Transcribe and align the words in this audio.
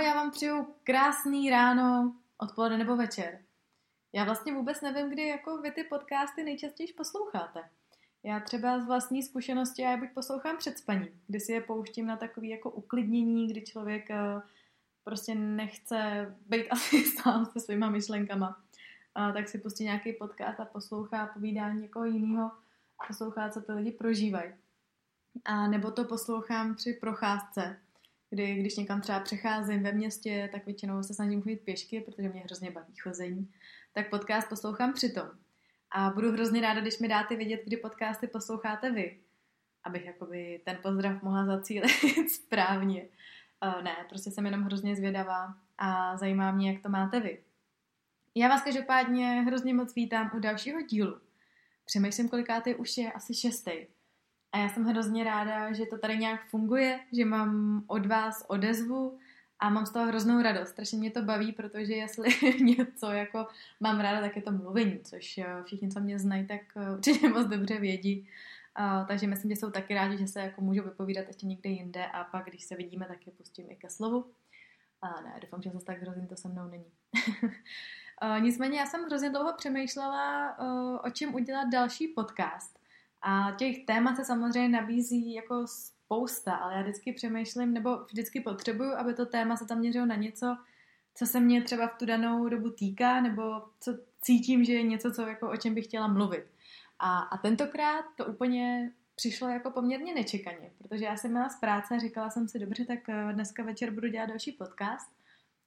Ahoj, 0.00 0.08
já 0.08 0.14
vám 0.14 0.30
přeju 0.30 0.74
krásný 0.84 1.50
ráno, 1.50 2.14
odpoledne 2.38 2.78
nebo 2.78 2.96
večer. 2.96 3.38
Já 4.12 4.24
vlastně 4.24 4.52
vůbec 4.52 4.80
nevím, 4.80 5.10
kdy 5.10 5.26
jako 5.26 5.58
vy 5.58 5.70
ty 5.70 5.84
podcasty 5.84 6.44
nejčastěji 6.44 6.92
posloucháte. 6.92 7.60
Já 8.22 8.40
třeba 8.40 8.80
z 8.80 8.86
vlastní 8.86 9.22
zkušenosti, 9.22 9.82
já 9.82 9.90
je 9.90 9.96
buď 9.96 10.08
poslouchám 10.14 10.56
před 10.56 10.78
spaním, 10.78 11.20
kdy 11.26 11.40
si 11.40 11.52
je 11.52 11.60
pouštím 11.60 12.06
na 12.06 12.16
takový 12.16 12.48
jako 12.48 12.70
uklidnění, 12.70 13.46
kdy 13.46 13.62
člověk 13.62 14.10
eh, 14.10 14.42
prostě 15.04 15.34
nechce 15.34 16.28
být 16.46 16.68
asi 16.70 17.04
sám 17.04 17.46
se 17.46 17.60
svýma 17.60 17.90
myšlenkama, 17.90 18.62
a 19.14 19.32
tak 19.32 19.48
si 19.48 19.58
pustí 19.58 19.84
nějaký 19.84 20.12
podcast 20.12 20.60
a 20.60 20.64
poslouchá 20.64 21.26
povídání 21.26 21.82
někoho 21.82 22.04
jiného, 22.04 22.50
poslouchá, 23.06 23.50
co 23.50 23.60
ty 23.60 23.72
lidi 23.72 23.92
prožívají. 23.92 24.52
A 25.44 25.68
nebo 25.68 25.90
to 25.90 26.04
poslouchám 26.04 26.74
při 26.74 26.92
procházce, 26.92 27.80
kdy 28.30 28.54
když 28.54 28.76
někam 28.76 29.00
třeba 29.00 29.20
přecházím 29.20 29.82
ve 29.82 29.92
městě, 29.92 30.48
tak 30.52 30.66
většinou 30.66 31.02
se 31.02 31.14
snažím 31.14 31.42
chodit 31.42 31.56
pěšky, 31.56 32.00
protože 32.00 32.28
mě 32.28 32.40
hrozně 32.40 32.70
baví 32.70 32.96
chození, 32.96 33.52
tak 33.92 34.10
podcast 34.10 34.48
poslouchám 34.48 34.92
přitom. 34.92 35.28
A 35.90 36.10
budu 36.10 36.32
hrozně 36.32 36.60
ráda, 36.60 36.80
když 36.80 36.98
mi 36.98 37.08
dáte 37.08 37.36
vědět, 37.36 37.60
kdy 37.64 37.76
podcasty 37.76 38.26
posloucháte 38.26 38.90
vy, 38.90 39.18
abych 39.84 40.04
jakoby 40.04 40.60
ten 40.64 40.78
pozdrav 40.82 41.22
mohla 41.22 41.46
zacílit 41.46 41.90
správně. 42.30 43.08
Uh, 43.64 43.82
ne, 43.82 43.96
prostě 44.08 44.30
jsem 44.30 44.46
jenom 44.46 44.62
hrozně 44.62 44.96
zvědavá 44.96 45.54
a 45.78 46.16
zajímá 46.16 46.52
mě, 46.52 46.72
jak 46.72 46.82
to 46.82 46.88
máte 46.88 47.20
vy. 47.20 47.38
Já 48.34 48.48
vás 48.48 48.62
každopádně 48.62 49.26
hrozně 49.26 49.74
moc 49.74 49.94
vítám 49.94 50.30
u 50.34 50.38
dalšího 50.38 50.82
dílu. 50.82 51.20
Přemýšlím, 51.84 52.28
kolikátý 52.28 52.74
už 52.74 52.98
je, 52.98 53.12
asi 53.12 53.34
šestý. 53.34 53.72
A 54.52 54.58
já 54.58 54.68
jsem 54.68 54.84
hrozně 54.84 55.24
ráda, 55.24 55.72
že 55.72 55.86
to 55.86 55.98
tady 55.98 56.16
nějak 56.18 56.44
funguje, 56.46 57.00
že 57.12 57.24
mám 57.24 57.82
od 57.86 58.06
vás 58.06 58.44
odezvu 58.48 59.18
a 59.60 59.70
mám 59.70 59.86
z 59.86 59.90
toho 59.90 60.06
hroznou 60.06 60.42
radost. 60.42 60.68
Strašně 60.68 60.98
mě 60.98 61.10
to 61.10 61.22
baví, 61.22 61.52
protože 61.52 61.94
jestli 61.94 62.28
něco 62.64 63.10
jako 63.10 63.46
mám 63.80 64.00
ráda, 64.00 64.20
tak 64.20 64.36
je 64.36 64.42
to 64.42 64.52
mluvení, 64.52 65.00
což 65.02 65.38
eh, 65.38 65.62
všichni, 65.64 65.88
co 65.88 66.00
mě 66.00 66.18
znají, 66.18 66.46
tak 66.46 66.60
eh, 66.76 66.90
určitě 66.90 67.28
moc 67.34 67.46
dobře 67.46 67.80
vědí. 67.80 68.28
Uh, 68.78 69.06
takže 69.06 69.26
myslím, 69.26 69.50
že 69.50 69.56
jsou 69.56 69.70
taky 69.70 69.94
rádi, 69.94 70.18
že 70.18 70.26
se 70.26 70.40
jako 70.40 70.60
můžu 70.60 70.82
vypovídat 70.82 71.26
ještě 71.26 71.46
někde 71.46 71.70
jinde 71.70 72.06
a 72.06 72.24
pak, 72.24 72.44
když 72.44 72.64
se 72.64 72.76
vidíme, 72.76 73.06
tak 73.08 73.26
je 73.26 73.32
pustím 73.32 73.70
i 73.70 73.76
ke 73.76 73.90
slovu. 73.90 74.26
A 75.02 75.20
ne, 75.20 75.38
doufám, 75.40 75.62
že 75.62 75.70
zase 75.70 75.84
tak 75.84 76.02
hrozně 76.02 76.26
to 76.26 76.36
se 76.36 76.48
mnou 76.48 76.68
není. 76.68 76.92
nicméně 78.40 78.78
já 78.78 78.86
jsem 78.86 79.04
hrozně 79.04 79.30
dlouho 79.30 79.52
přemýšlela, 79.56 80.56
o 81.04 81.10
čem 81.10 81.34
udělat 81.34 81.68
další 81.72 82.08
podcast. 82.08 82.79
A 83.22 83.52
těch 83.58 83.84
témat 83.84 84.16
se 84.16 84.24
samozřejmě 84.24 84.80
nabízí 84.80 85.34
jako 85.34 85.66
spousta, 85.66 86.54
ale 86.54 86.74
já 86.74 86.82
vždycky 86.82 87.12
přemýšlím, 87.12 87.72
nebo 87.72 87.96
vždycky 87.96 88.40
potřebuju, 88.40 88.92
aby 88.92 89.14
to 89.14 89.26
téma 89.26 89.56
se 89.56 89.66
tam 89.66 89.78
měřilo 89.78 90.06
na 90.06 90.14
něco, 90.14 90.56
co 91.14 91.26
se 91.26 91.40
mě 91.40 91.62
třeba 91.62 91.88
v 91.88 91.98
tu 91.98 92.06
danou 92.06 92.48
dobu 92.48 92.70
týká, 92.70 93.20
nebo 93.20 93.62
co 93.80 93.98
cítím, 94.20 94.64
že 94.64 94.72
je 94.72 94.82
něco, 94.82 95.12
co, 95.12 95.22
jako, 95.22 95.50
o 95.50 95.56
čem 95.56 95.74
bych 95.74 95.84
chtěla 95.84 96.06
mluvit. 96.06 96.44
A, 96.98 97.18
a 97.18 97.38
tentokrát 97.38 98.04
to 98.16 98.26
úplně 98.26 98.92
přišlo 99.14 99.48
jako 99.48 99.70
poměrně 99.70 100.14
nečekaně, 100.14 100.70
protože 100.78 101.04
já 101.04 101.16
jsem 101.16 101.30
měla 101.30 101.48
z 101.48 101.60
práce 101.60 101.94
a 101.94 101.98
říkala 101.98 102.30
jsem 102.30 102.48
si, 102.48 102.58
dobře, 102.58 102.84
tak 102.84 103.08
eh, 103.08 103.32
dneska 103.32 103.62
večer 103.62 103.90
budu 103.90 104.08
dělat 104.08 104.26
další 104.26 104.52
podcast. 104.52 105.10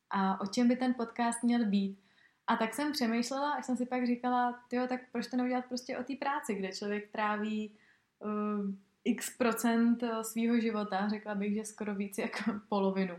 A 0.09 0.41
o 0.41 0.47
čem 0.47 0.67
by 0.67 0.75
ten 0.75 0.93
podcast 0.93 1.43
měl 1.43 1.65
být? 1.65 1.99
A 2.47 2.55
tak 2.55 2.73
jsem 2.73 2.91
přemýšlela, 2.91 3.51
až 3.51 3.65
jsem 3.65 3.77
si 3.77 3.85
pak 3.85 4.07
říkala, 4.07 4.63
tyjo, 4.67 4.87
tak 4.87 5.01
proč 5.11 5.27
to 5.27 5.37
neudělat 5.37 5.65
prostě 5.65 5.97
o 5.97 6.03
té 6.03 6.15
práci, 6.15 6.55
kde 6.55 6.71
člověk 6.71 7.11
tráví 7.11 7.75
uh, 8.19 8.73
x 9.03 9.37
procent 9.37 10.03
eh, 10.03 10.23
svého 10.23 10.59
života, 10.59 11.09
řekla 11.09 11.35
bych, 11.35 11.53
že 11.55 11.65
skoro 11.65 11.95
víc 11.95 12.17
jako 12.17 12.59
polovinu. 12.69 13.15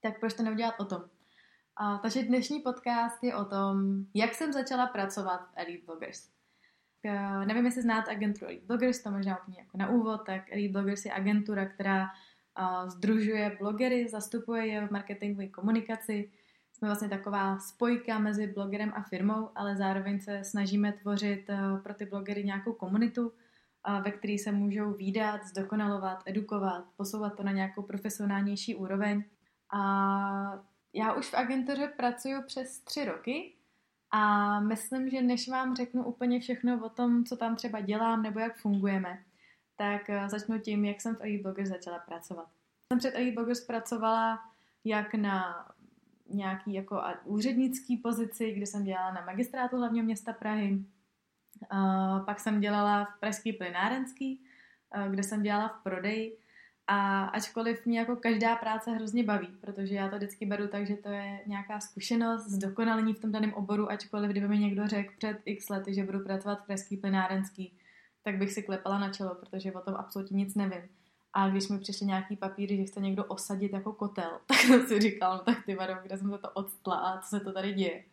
Tak 0.00 0.20
proč 0.20 0.34
to 0.34 0.42
neudělat 0.42 0.74
o 0.78 0.84
tom? 0.84 1.04
A, 1.76 1.98
takže 1.98 2.22
dnešní 2.22 2.60
podcast 2.60 3.24
je 3.24 3.36
o 3.36 3.44
tom, 3.44 4.04
jak 4.14 4.34
jsem 4.34 4.52
začala 4.52 4.86
pracovat 4.86 5.40
v 5.40 5.52
Elite 5.54 5.86
Bloggers. 5.86 6.28
Uh, 7.04 7.46
nevím, 7.46 7.66
jestli 7.66 7.82
znáte 7.82 8.10
agenturu 8.10 8.46
Elite 8.46 8.66
Bloggers, 8.66 9.02
to 9.02 9.10
možná 9.10 9.42
úplně 9.42 9.58
jako 9.58 9.78
na 9.78 9.88
úvod, 9.88 10.26
tak 10.26 10.52
Elite 10.52 10.72
Bloggers 10.72 11.04
je 11.04 11.12
agentura, 11.12 11.66
která 11.66 12.02
uh, 12.02 12.88
združuje 12.88 13.56
blogery, 13.58 14.08
zastupuje 14.08 14.66
je 14.66 14.88
v 14.88 14.90
marketingové 14.90 15.48
komunikaci, 15.48 16.30
jsme 16.76 16.88
vlastně 16.88 17.08
taková 17.08 17.58
spojka 17.58 18.18
mezi 18.18 18.46
blogerem 18.46 18.92
a 18.96 19.02
firmou, 19.02 19.50
ale 19.54 19.76
zároveň 19.76 20.20
se 20.20 20.44
snažíme 20.44 20.92
tvořit 20.92 21.44
eh, 21.48 21.58
pro 21.82 21.94
ty 21.94 22.06
blogery 22.06 22.44
nějakou 22.44 22.72
komunitu, 22.72 23.32
eh, 23.88 24.00
ve 24.02 24.10
které 24.10 24.36
se 24.38 24.52
můžou 24.52 24.92
výdat, 24.92 25.44
zdokonalovat, 25.44 26.22
edukovat, 26.26 26.84
posouvat 26.96 27.36
to 27.36 27.42
na 27.42 27.52
nějakou 27.52 27.82
profesionálnější 27.82 28.74
úroveň. 28.74 29.24
A 29.72 30.62
já 30.92 31.12
už 31.12 31.30
v 31.30 31.34
agentuře 31.34 31.92
pracuji 31.96 32.42
přes 32.46 32.80
tři 32.80 33.04
roky 33.04 33.54
a 34.10 34.60
myslím, 34.60 35.10
že 35.10 35.22
než 35.22 35.48
vám 35.48 35.76
řeknu 35.76 36.04
úplně 36.04 36.40
všechno 36.40 36.86
o 36.86 36.88
tom, 36.88 37.24
co 37.24 37.36
tam 37.36 37.56
třeba 37.56 37.80
dělám 37.80 38.22
nebo 38.22 38.40
jak 38.40 38.56
fungujeme, 38.56 39.22
tak 39.76 40.10
eh, 40.10 40.28
začnu 40.28 40.58
tím, 40.58 40.84
jak 40.84 41.00
jsem 41.00 41.16
v 41.16 41.20
Elite 41.20 41.42
Bloggers 41.42 41.68
začala 41.68 41.98
pracovat. 41.98 42.48
Jsem 42.92 42.98
před 42.98 43.14
Elite 43.14 43.34
Bloggers 43.34 43.60
pracovala 43.60 44.38
jak 44.86 45.14
na 45.14 45.66
nějaký 46.30 46.74
jako 46.74 47.02
úřednický 47.24 47.96
pozici, 47.96 48.52
kde 48.52 48.66
jsem 48.66 48.84
dělala 48.84 49.12
na 49.12 49.24
magistrátu 49.24 49.76
hlavního 49.76 50.04
města 50.04 50.32
Prahy. 50.32 50.84
Pak 52.26 52.40
jsem 52.40 52.60
dělala 52.60 53.04
v 53.04 53.20
Pražský 53.20 53.52
plynárenský, 53.52 54.44
kde 55.10 55.22
jsem 55.22 55.42
dělala 55.42 55.68
v 55.68 55.82
prodeji. 55.82 56.38
A 56.88 57.24
ačkoliv 57.24 57.86
mě 57.86 57.98
jako 57.98 58.16
každá 58.16 58.56
práce 58.56 58.90
hrozně 58.90 59.24
baví, 59.24 59.46
protože 59.60 59.94
já 59.94 60.08
to 60.08 60.16
vždycky 60.16 60.46
beru 60.46 60.68
tak, 60.68 60.86
že 60.86 60.96
to 60.96 61.08
je 61.08 61.40
nějaká 61.46 61.80
zkušenost, 61.80 62.46
zdokonalení 62.46 63.14
v 63.14 63.20
tom 63.20 63.32
daném 63.32 63.54
oboru, 63.54 63.90
ačkoliv 63.90 64.30
kdyby 64.30 64.48
mi 64.48 64.58
někdo 64.58 64.86
řekl 64.86 65.12
před 65.18 65.40
x 65.44 65.68
lety, 65.68 65.94
že 65.94 66.04
budu 66.04 66.20
pracovat 66.20 66.62
v 66.62 66.66
Pražský 66.66 66.96
plynárenský, 66.96 67.78
tak 68.22 68.38
bych 68.38 68.52
si 68.52 68.62
klepala 68.62 68.98
na 68.98 69.12
čelo, 69.12 69.34
protože 69.34 69.72
o 69.72 69.80
tom 69.80 69.94
absolutně 69.94 70.36
nic 70.36 70.54
nevím. 70.54 70.82
A 71.38 71.48
když 71.48 71.68
mi 71.68 71.78
přišly 71.78 72.06
nějaký 72.06 72.36
papíry, 72.36 72.76
že 72.76 72.84
chce 72.84 73.00
někdo 73.00 73.24
osadit 73.24 73.72
jako 73.72 73.92
kotel, 73.92 74.40
tak 74.46 74.58
jsem 74.58 74.86
si 74.86 75.00
říkal, 75.00 75.36
no 75.36 75.54
tak 75.54 75.64
ty 75.64 75.74
vado, 75.74 75.94
kde 76.02 76.18
jsem 76.18 76.30
se 76.30 76.38
to 76.38 76.50
odstla 76.50 76.96
a 76.96 77.20
co 77.20 77.28
se 77.28 77.40
to 77.40 77.52
tady 77.52 77.72
děje. 77.72 78.04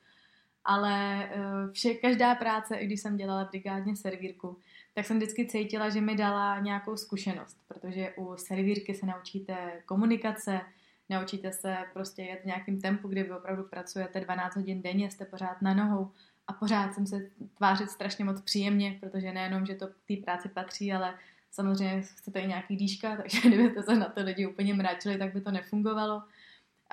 Ale 0.66 1.26
eh, 1.26 1.72
vše, 1.72 1.94
každá 1.94 2.36
práce, 2.36 2.76
i 2.76 2.86
když 2.86 3.02
jsem 3.02 3.18
dělala 3.18 3.46
brigádně 3.46 3.96
servírku, 3.96 4.58
tak 4.96 5.06
jsem 5.06 5.18
vždycky 5.18 5.48
cítila, 5.48 5.90
že 5.90 6.02
mi 6.02 6.16
dala 6.16 6.60
nějakou 6.60 6.98
zkušenost, 6.98 7.58
protože 7.68 8.14
u 8.18 8.38
servírky 8.38 8.94
se 8.94 9.06
naučíte 9.06 9.82
komunikace, 9.86 10.62
naučíte 11.10 11.52
se 11.52 11.78
prostě 11.94 12.22
jet 12.22 12.42
v 12.42 12.46
nějakém 12.46 12.82
tempu, 12.82 13.08
kde 13.08 13.24
vy 13.24 13.32
opravdu 13.32 13.64
pracujete 13.64 14.20
12 14.20 14.56
hodin 14.56 14.82
denně, 14.82 15.12
jste 15.12 15.26
pořád 15.26 15.62
na 15.62 15.74
nohou 15.74 16.12
a 16.48 16.54
pořád 16.54 16.94
jsem 16.94 17.08
se 17.08 17.30
tvářit 17.58 17.90
strašně 17.90 18.26
moc 18.26 18.42
příjemně, 18.42 18.98
protože 19.00 19.32
nejenom, 19.32 19.66
že 19.66 19.76
to 19.76 19.88
k 19.88 19.96
té 20.08 20.16
práci 20.24 20.50
patří, 20.50 20.94
ale 20.94 21.14
Samozřejmě 21.54 22.02
chcete 22.02 22.40
i 22.40 22.48
nějaký 22.48 22.76
dýška, 22.76 23.16
takže 23.22 23.48
kdybyste 23.48 23.84
se 23.84 23.96
na 23.96 24.10
to 24.10 24.22
lidi 24.22 24.48
úplně 24.48 24.74
mračili, 24.74 25.18
tak 25.18 25.34
by 25.34 25.42
to 25.42 25.52
nefungovalo. 25.52 26.24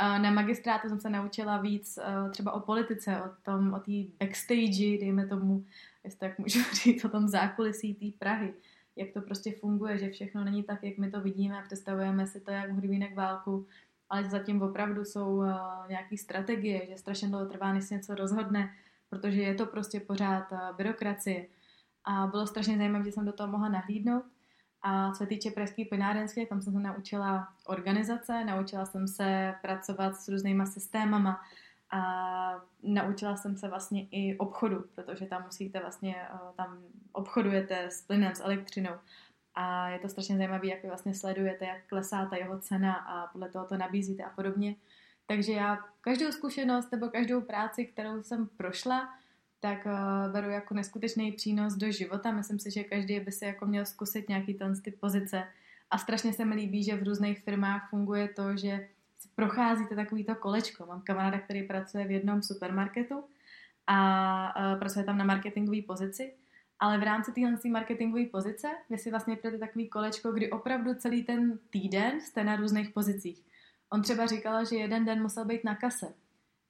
Na 0.00 0.30
magistrátu 0.30 0.88
jsem 0.88 1.00
se 1.00 1.10
naučila 1.10 1.58
víc 1.58 1.98
eh, 1.98 2.30
třeba 2.30 2.52
o 2.52 2.60
politice, 2.60 3.22
o 3.22 3.28
tom, 3.42 3.72
o 3.72 3.78
té 3.78 3.92
backstage, 4.20 4.98
dejme 5.00 5.26
tomu, 5.26 5.64
jestli 6.04 6.18
tak 6.18 6.38
můžu 6.38 6.58
říct, 6.82 7.04
o 7.04 7.08
tom 7.08 7.28
zákulisí 7.28 7.94
té 7.94 8.18
Prahy, 8.18 8.54
jak 8.96 9.12
to 9.12 9.20
prostě 9.20 9.52
funguje, 9.52 9.98
že 9.98 10.10
všechno 10.10 10.44
není 10.44 10.62
tak, 10.62 10.84
jak 10.84 10.98
my 10.98 11.10
to 11.10 11.20
vidíme 11.20 11.58
a 11.58 11.62
představujeme 11.62 12.26
si 12.26 12.40
to 12.40 12.50
jak 12.50 12.70
hudvínek 12.70 13.14
válku, 13.14 13.66
ale 14.10 14.30
zatím 14.30 14.62
opravdu 14.62 15.04
jsou 15.04 15.42
eh, 15.42 15.54
nějaké 15.88 16.16
strategie, 16.16 16.86
že 16.86 16.96
strašně 16.96 17.28
dlouho 17.28 17.46
trvá, 17.46 17.72
než 17.72 17.84
se 17.84 17.94
něco 17.94 18.14
rozhodne, 18.14 18.74
protože 19.10 19.42
je 19.42 19.54
to 19.54 19.66
prostě 19.66 20.00
pořád 20.00 20.52
eh, 20.52 20.58
byrokracie. 20.76 21.46
A 22.04 22.26
bylo 22.26 22.46
strašně 22.46 22.76
zajímavé, 22.76 23.04
že 23.04 23.12
jsem 23.12 23.24
do 23.24 23.32
toho 23.32 23.48
mohla 23.48 23.68
nahlídnout. 23.68 24.24
A 24.82 25.12
co 25.12 25.18
se 25.18 25.26
týče 25.26 25.50
pražské 25.50 25.84
plynárenské, 25.84 26.46
tam 26.46 26.62
jsem 26.62 26.72
se 26.72 26.78
naučila 26.78 27.48
organizace, 27.66 28.44
naučila 28.44 28.86
jsem 28.86 29.08
se 29.08 29.54
pracovat 29.62 30.16
s 30.16 30.28
různýma 30.28 30.66
systémama 30.66 31.40
a 31.90 32.62
naučila 32.82 33.36
jsem 33.36 33.56
se 33.56 33.68
vlastně 33.68 34.06
i 34.10 34.36
obchodu, 34.38 34.84
protože 34.94 35.26
tam 35.26 35.44
musíte 35.44 35.80
vlastně, 35.80 36.16
eh, 36.16 36.38
tam 36.56 36.78
obchodujete 37.12 37.84
s 37.84 38.02
plynem, 38.02 38.34
s 38.34 38.40
elektřinou. 38.40 38.92
a 39.54 39.88
je 39.88 39.98
to 39.98 40.08
strašně 40.08 40.36
zajímavé, 40.36 40.66
jak 40.66 40.82
vy 40.82 40.88
vlastně 40.88 41.14
sledujete, 41.14 41.64
jak 41.64 41.86
klesá 41.86 42.26
ta 42.26 42.36
jeho 42.36 42.58
cena 42.58 42.94
a 42.94 43.26
podle 43.26 43.48
toho 43.48 43.66
to 43.66 43.76
nabízíte 43.76 44.22
a 44.24 44.30
podobně. 44.30 44.76
Takže 45.26 45.52
já 45.52 45.78
každou 46.00 46.32
zkušenost 46.32 46.92
nebo 46.92 47.08
každou 47.08 47.40
práci, 47.40 47.84
kterou 47.86 48.22
jsem 48.22 48.46
prošla, 48.46 49.08
tak 49.60 49.86
uh, 49.86 50.32
beru 50.32 50.50
jako 50.50 50.74
neskutečný 50.74 51.32
přínos 51.32 51.74
do 51.74 51.92
života. 51.92 52.30
Myslím 52.30 52.58
si, 52.58 52.70
že 52.70 52.84
každý 52.84 53.20
by 53.20 53.32
si 53.32 53.44
jako 53.44 53.66
měl 53.66 53.86
zkusit 53.86 54.28
nějaký 54.28 54.54
ten 54.54 54.80
ty 54.80 54.90
pozice. 54.90 55.42
A 55.90 55.98
strašně 55.98 56.32
se 56.32 56.44
mi 56.44 56.54
líbí, 56.54 56.84
že 56.84 56.96
v 56.96 57.02
různých 57.02 57.38
firmách 57.40 57.90
funguje 57.90 58.28
to, 58.28 58.56
že 58.56 58.88
procházíte 59.34 59.94
takovýto 59.94 60.34
kolečko. 60.34 60.86
Mám 60.86 61.02
kamaráda, 61.02 61.38
který 61.38 61.62
pracuje 61.62 62.06
v 62.06 62.10
jednom 62.10 62.42
supermarketu 62.42 63.24
a 63.86 64.72
uh, 64.72 64.78
pracuje 64.78 65.04
tam 65.04 65.18
na 65.18 65.24
marketingové 65.24 65.82
pozici 65.82 66.32
ale 66.80 66.98
v 66.98 67.02
rámci 67.02 67.32
téhle 67.32 67.56
marketingové 67.68 68.26
pozice 68.26 68.68
vy 68.90 68.98
si 68.98 69.10
vlastně 69.10 69.36
půjdete 69.36 69.58
takový 69.58 69.88
kolečko, 69.88 70.32
kdy 70.32 70.50
opravdu 70.50 70.94
celý 70.94 71.22
ten 71.22 71.58
týden 71.70 72.20
jste 72.20 72.44
na 72.44 72.56
různých 72.56 72.90
pozicích. 72.90 73.42
On 73.90 74.02
třeba 74.02 74.26
říkal, 74.26 74.64
že 74.64 74.76
jeden 74.76 75.04
den 75.04 75.22
musel 75.22 75.44
být 75.44 75.64
na 75.64 75.74
kase 75.74 76.14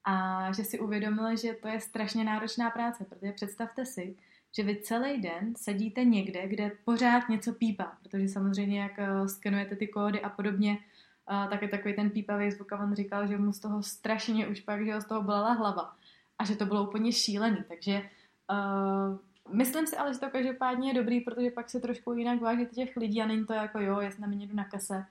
a 0.05 0.53
že 0.53 0.65
si 0.65 0.79
uvědomil, 0.79 1.37
že 1.37 1.53
to 1.53 1.69
je 1.69 1.81
strašně 1.81 2.25
náročná 2.25 2.71
práce, 2.71 3.05
protože 3.05 3.33
představte 3.33 3.87
si, 3.87 4.17
že 4.57 4.63
vy 4.63 4.77
celý 4.83 5.21
den 5.21 5.55
sedíte 5.57 6.05
někde, 6.05 6.49
kde 6.49 6.73
pořád 6.85 7.29
něco 7.29 7.53
pípá, 7.53 7.99
protože 8.03 8.29
samozřejmě 8.29 8.81
jak 8.81 8.99
eh, 8.99 9.29
skenujete 9.29 9.77
ty 9.77 9.89
kódy 9.89 10.21
a 10.21 10.29
podobně, 10.29 10.79
eh, 10.79 11.49
tak 11.49 11.63
je 11.63 11.69
takový 11.69 11.95
ten 11.95 12.11
pípavý 12.11 12.51
zvuk 12.51 12.73
a 12.73 12.79
on 12.79 12.95
říkal, 12.95 13.27
že 13.27 13.39
mu 13.39 13.53
z 13.53 13.61
toho 13.61 13.83
strašně 13.83 14.49
už 14.49 14.61
pak, 14.61 14.85
že 14.85 14.95
ho 14.95 15.01
z 15.01 15.05
toho 15.05 15.23
bolela 15.23 15.53
hlava 15.53 15.97
a 16.39 16.45
že 16.45 16.57
to 16.57 16.67
bylo 16.67 16.89
úplně 16.89 17.13
šílený, 17.13 17.65
takže 17.69 18.03
uh, 18.51 19.19
Myslím 19.53 19.87
si 19.87 19.97
ale, 19.97 20.15
že 20.15 20.21
to 20.21 20.31
každopádně 20.31 20.91
je 20.91 20.95
dobrý, 20.95 21.21
protože 21.21 21.51
pak 21.51 21.71
se 21.71 21.81
trošku 21.81 22.13
jinak 22.13 22.41
vážíte 22.41 22.75
těch 22.75 22.97
lidí 22.97 23.23
a 23.23 23.27
není 23.27 23.47
to 23.47 23.53
jako 23.53 23.81
jo, 23.81 24.01
já 24.01 24.11
na 24.19 24.27
jdu 24.27 24.55
na 24.55 24.65
kase, 24.65 25.07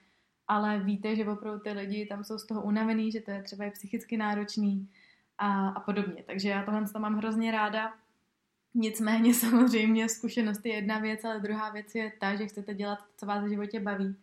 ale 0.50 0.80
víte, 0.80 1.16
že 1.16 1.26
opravdu 1.26 1.60
ty 1.60 1.72
lidi 1.72 2.06
tam 2.06 2.24
jsou 2.24 2.38
z 2.38 2.46
toho 2.48 2.62
unavený, 2.62 3.12
že 3.12 3.22
to 3.22 3.32
je 3.32 3.44
třeba 3.44 3.66
i 3.66 3.72
psychicky 3.72 4.18
náročný 4.18 4.90
a, 5.38 5.70
a 5.70 5.80
podobně. 5.80 6.24
Takže 6.24 6.50
já 6.50 6.64
tohle 6.64 6.86
to 6.94 7.00
mám 7.00 7.18
hrozně 7.18 7.52
ráda. 7.52 7.94
Nicméně 8.74 9.34
samozřejmě 9.46 10.10
zkušenost 10.10 10.66
je 10.66 10.74
jedna 10.74 11.00
věc, 11.00 11.24
ale 11.24 11.40
druhá 11.40 11.70
věc 11.70 11.96
je 11.96 12.12
ta, 12.20 12.36
že 12.36 12.48
chcete 12.48 12.74
dělat, 12.74 13.00
co 13.18 13.26
vás 13.26 13.44
v 13.44 13.50
životě 13.50 13.80
baví. 13.80 14.16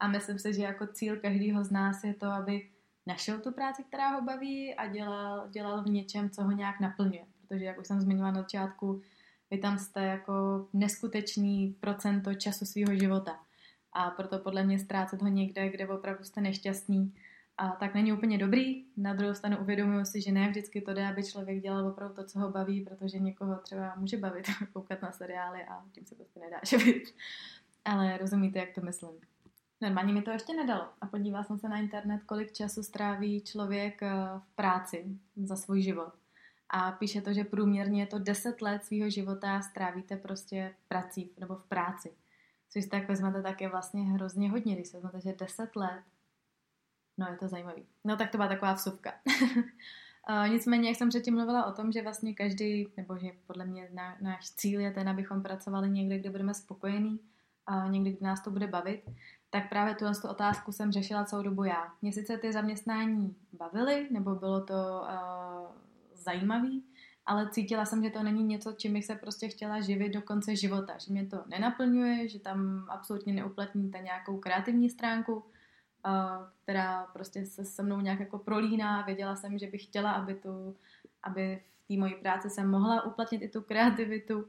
A 0.00 0.08
myslím 0.08 0.38
si, 0.38 0.54
že 0.54 0.62
jako 0.62 0.86
cíl 0.86 1.16
každého 1.16 1.64
z 1.64 1.70
nás 1.70 2.04
je 2.04 2.14
to, 2.14 2.26
aby 2.26 2.68
našel 3.06 3.38
tu 3.38 3.52
práci, 3.52 3.84
která 3.84 4.10
ho 4.10 4.22
baví 4.22 4.74
a 4.74 4.86
dělal, 4.86 5.48
dělal 5.48 5.82
v 5.82 5.86
něčem, 5.86 6.30
co 6.30 6.42
ho 6.42 6.50
nějak 6.50 6.80
naplňuje. 6.80 7.24
Protože, 7.40 7.64
jak 7.64 7.78
už 7.78 7.86
jsem 7.86 8.00
zmínila 8.00 8.30
na 8.30 8.40
začátku, 8.40 9.00
vy 9.50 9.58
tam 9.58 9.78
jste 9.78 10.04
jako 10.04 10.66
neskutečný 10.72 11.76
procento 11.80 12.34
času 12.34 12.64
svého 12.64 12.98
života. 12.98 13.40
A 13.92 14.10
proto 14.10 14.38
podle 14.38 14.62
mě 14.62 14.78
ztrácet 14.78 15.22
ho 15.22 15.28
někde, 15.28 15.68
kde 15.68 15.88
opravdu 15.88 16.24
jste 16.24 16.40
nešťastný, 16.40 17.14
a 17.60 17.68
tak 17.68 17.94
není 17.94 18.12
úplně 18.12 18.38
dobrý. 18.38 18.84
Na 18.96 19.14
druhou 19.14 19.34
stranu 19.34 19.58
uvědomuji 19.60 20.04
si, 20.04 20.20
že 20.20 20.32
ne 20.32 20.48
vždycky 20.48 20.80
to 20.80 20.94
jde, 20.94 21.08
aby 21.08 21.24
člověk 21.24 21.62
dělal 21.62 21.88
opravdu 21.88 22.14
to, 22.14 22.24
co 22.24 22.38
ho 22.38 22.50
baví, 22.50 22.84
protože 22.84 23.18
někoho 23.18 23.56
třeba 23.56 23.94
může 23.96 24.16
bavit 24.16 24.46
koukat 24.72 25.02
na 25.02 25.12
seriály 25.12 25.62
a 25.62 25.84
tím 25.92 26.06
se 26.06 26.14
prostě 26.14 26.40
nedá 26.40 26.56
živit. 26.64 27.14
Ale 27.84 28.18
rozumíte, 28.18 28.58
jak 28.58 28.74
to 28.74 28.80
myslím. 28.80 29.10
Normálně 29.80 30.12
mi 30.12 30.22
to 30.22 30.30
ještě 30.30 30.54
nedalo. 30.54 30.88
A 31.00 31.06
podívala 31.06 31.44
jsem 31.44 31.58
se 31.58 31.68
na 31.68 31.78
internet, 31.78 32.22
kolik 32.26 32.52
času 32.52 32.82
stráví 32.82 33.40
člověk 33.40 34.02
eh, 34.02 34.10
v 34.38 34.54
práci 34.54 35.04
za 35.36 35.56
svůj 35.56 35.82
život 35.82 36.12
a 36.70 36.92
píše 36.92 37.20
to, 37.20 37.32
že 37.32 37.44
průměrně 37.44 38.02
je 38.02 38.06
to 38.06 38.18
10 38.18 38.62
let 38.62 38.84
svého 38.84 39.10
života 39.10 39.60
strávíte 39.60 40.16
prostě 40.16 40.74
prací 40.88 41.30
nebo 41.40 41.54
v 41.56 41.64
práci. 41.64 42.12
Což 42.72 42.86
tak 42.86 43.08
vezmete, 43.08 43.42
tak 43.42 43.60
je 43.60 43.68
vlastně 43.68 44.02
hrozně 44.02 44.50
hodně, 44.50 44.74
když 44.74 44.88
se 44.88 44.96
vezmete, 44.96 45.20
že 45.20 45.36
10 45.38 45.76
let, 45.76 46.02
no 47.18 47.26
je 47.26 47.36
to 47.36 47.48
zajímavý. 47.48 47.86
No 48.04 48.16
tak 48.16 48.30
to 48.30 48.38
byla 48.38 48.48
taková 48.48 48.72
vsuvka. 48.72 49.12
Nicméně, 50.48 50.88
jak 50.88 50.98
jsem 50.98 51.08
předtím 51.08 51.34
mluvila 51.34 51.66
o 51.66 51.72
tom, 51.72 51.92
že 51.92 52.02
vlastně 52.02 52.34
každý, 52.34 52.86
nebo 52.96 53.18
že 53.18 53.30
podle 53.46 53.66
mě 53.66 53.88
ná, 53.92 54.16
náš 54.20 54.50
cíl 54.50 54.80
je 54.80 54.90
ten, 54.90 55.08
abychom 55.08 55.42
pracovali 55.42 55.90
někde, 55.90 56.18
kde 56.18 56.30
budeme 56.30 56.54
spokojení, 56.54 57.20
a 57.66 57.88
někdy, 57.88 58.10
kde 58.10 58.26
nás 58.26 58.42
to 58.42 58.50
bude 58.50 58.66
bavit, 58.66 59.02
tak 59.50 59.68
právě 59.68 59.94
tuhle 59.94 60.14
tu 60.14 60.28
otázku 60.28 60.72
jsem 60.72 60.92
řešila 60.92 61.24
celou 61.24 61.42
dobu 61.42 61.64
já. 61.64 61.92
Mě 62.02 62.12
sice 62.12 62.38
ty 62.38 62.52
zaměstnání 62.52 63.36
bavily, 63.52 64.08
nebo 64.10 64.34
bylo 64.34 64.64
to 64.64 64.74
uh, 64.74 65.76
zajímavý, 66.14 66.84
ale 67.30 67.50
cítila 67.50 67.84
jsem, 67.84 68.04
že 68.04 68.10
to 68.10 68.22
není 68.22 68.44
něco, 68.44 68.72
čím 68.72 68.92
bych 68.92 69.04
se 69.04 69.14
prostě 69.14 69.48
chtěla 69.48 69.80
živit 69.80 70.08
do 70.08 70.22
konce 70.22 70.56
života, 70.56 70.98
že 70.98 71.12
mě 71.12 71.26
to 71.26 71.44
nenaplňuje, 71.46 72.28
že 72.28 72.38
tam 72.38 72.86
absolutně 72.88 73.32
neuplatníte 73.32 73.98
nějakou 73.98 74.38
kreativní 74.38 74.90
stránku, 74.90 75.44
která 76.62 77.06
prostě 77.12 77.46
se 77.46 77.64
se 77.64 77.82
mnou 77.82 78.00
nějak 78.00 78.20
jako 78.20 78.38
prolíná. 78.38 79.02
Věděla 79.02 79.36
jsem, 79.36 79.58
že 79.58 79.66
bych 79.66 79.82
chtěla, 79.84 80.12
aby, 80.12 80.34
tu, 80.34 80.76
aby 81.22 81.62
v 81.84 81.88
té 81.88 82.00
mojí 82.00 82.14
práci 82.14 82.50
jsem 82.50 82.70
mohla 82.70 83.02
uplatnit 83.02 83.42
i 83.42 83.48
tu 83.48 83.60
kreativitu. 83.60 84.48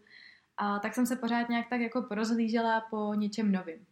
A 0.57 0.80
tak 0.80 0.94
jsem 0.94 1.06
se 1.06 1.16
pořád 1.16 1.50
nějak 1.50 1.69
tak 1.69 1.81
jako 1.81 2.01
porozhlížela 2.01 2.81
po 2.81 3.13
něčem 3.13 3.51
novým. 3.51 3.86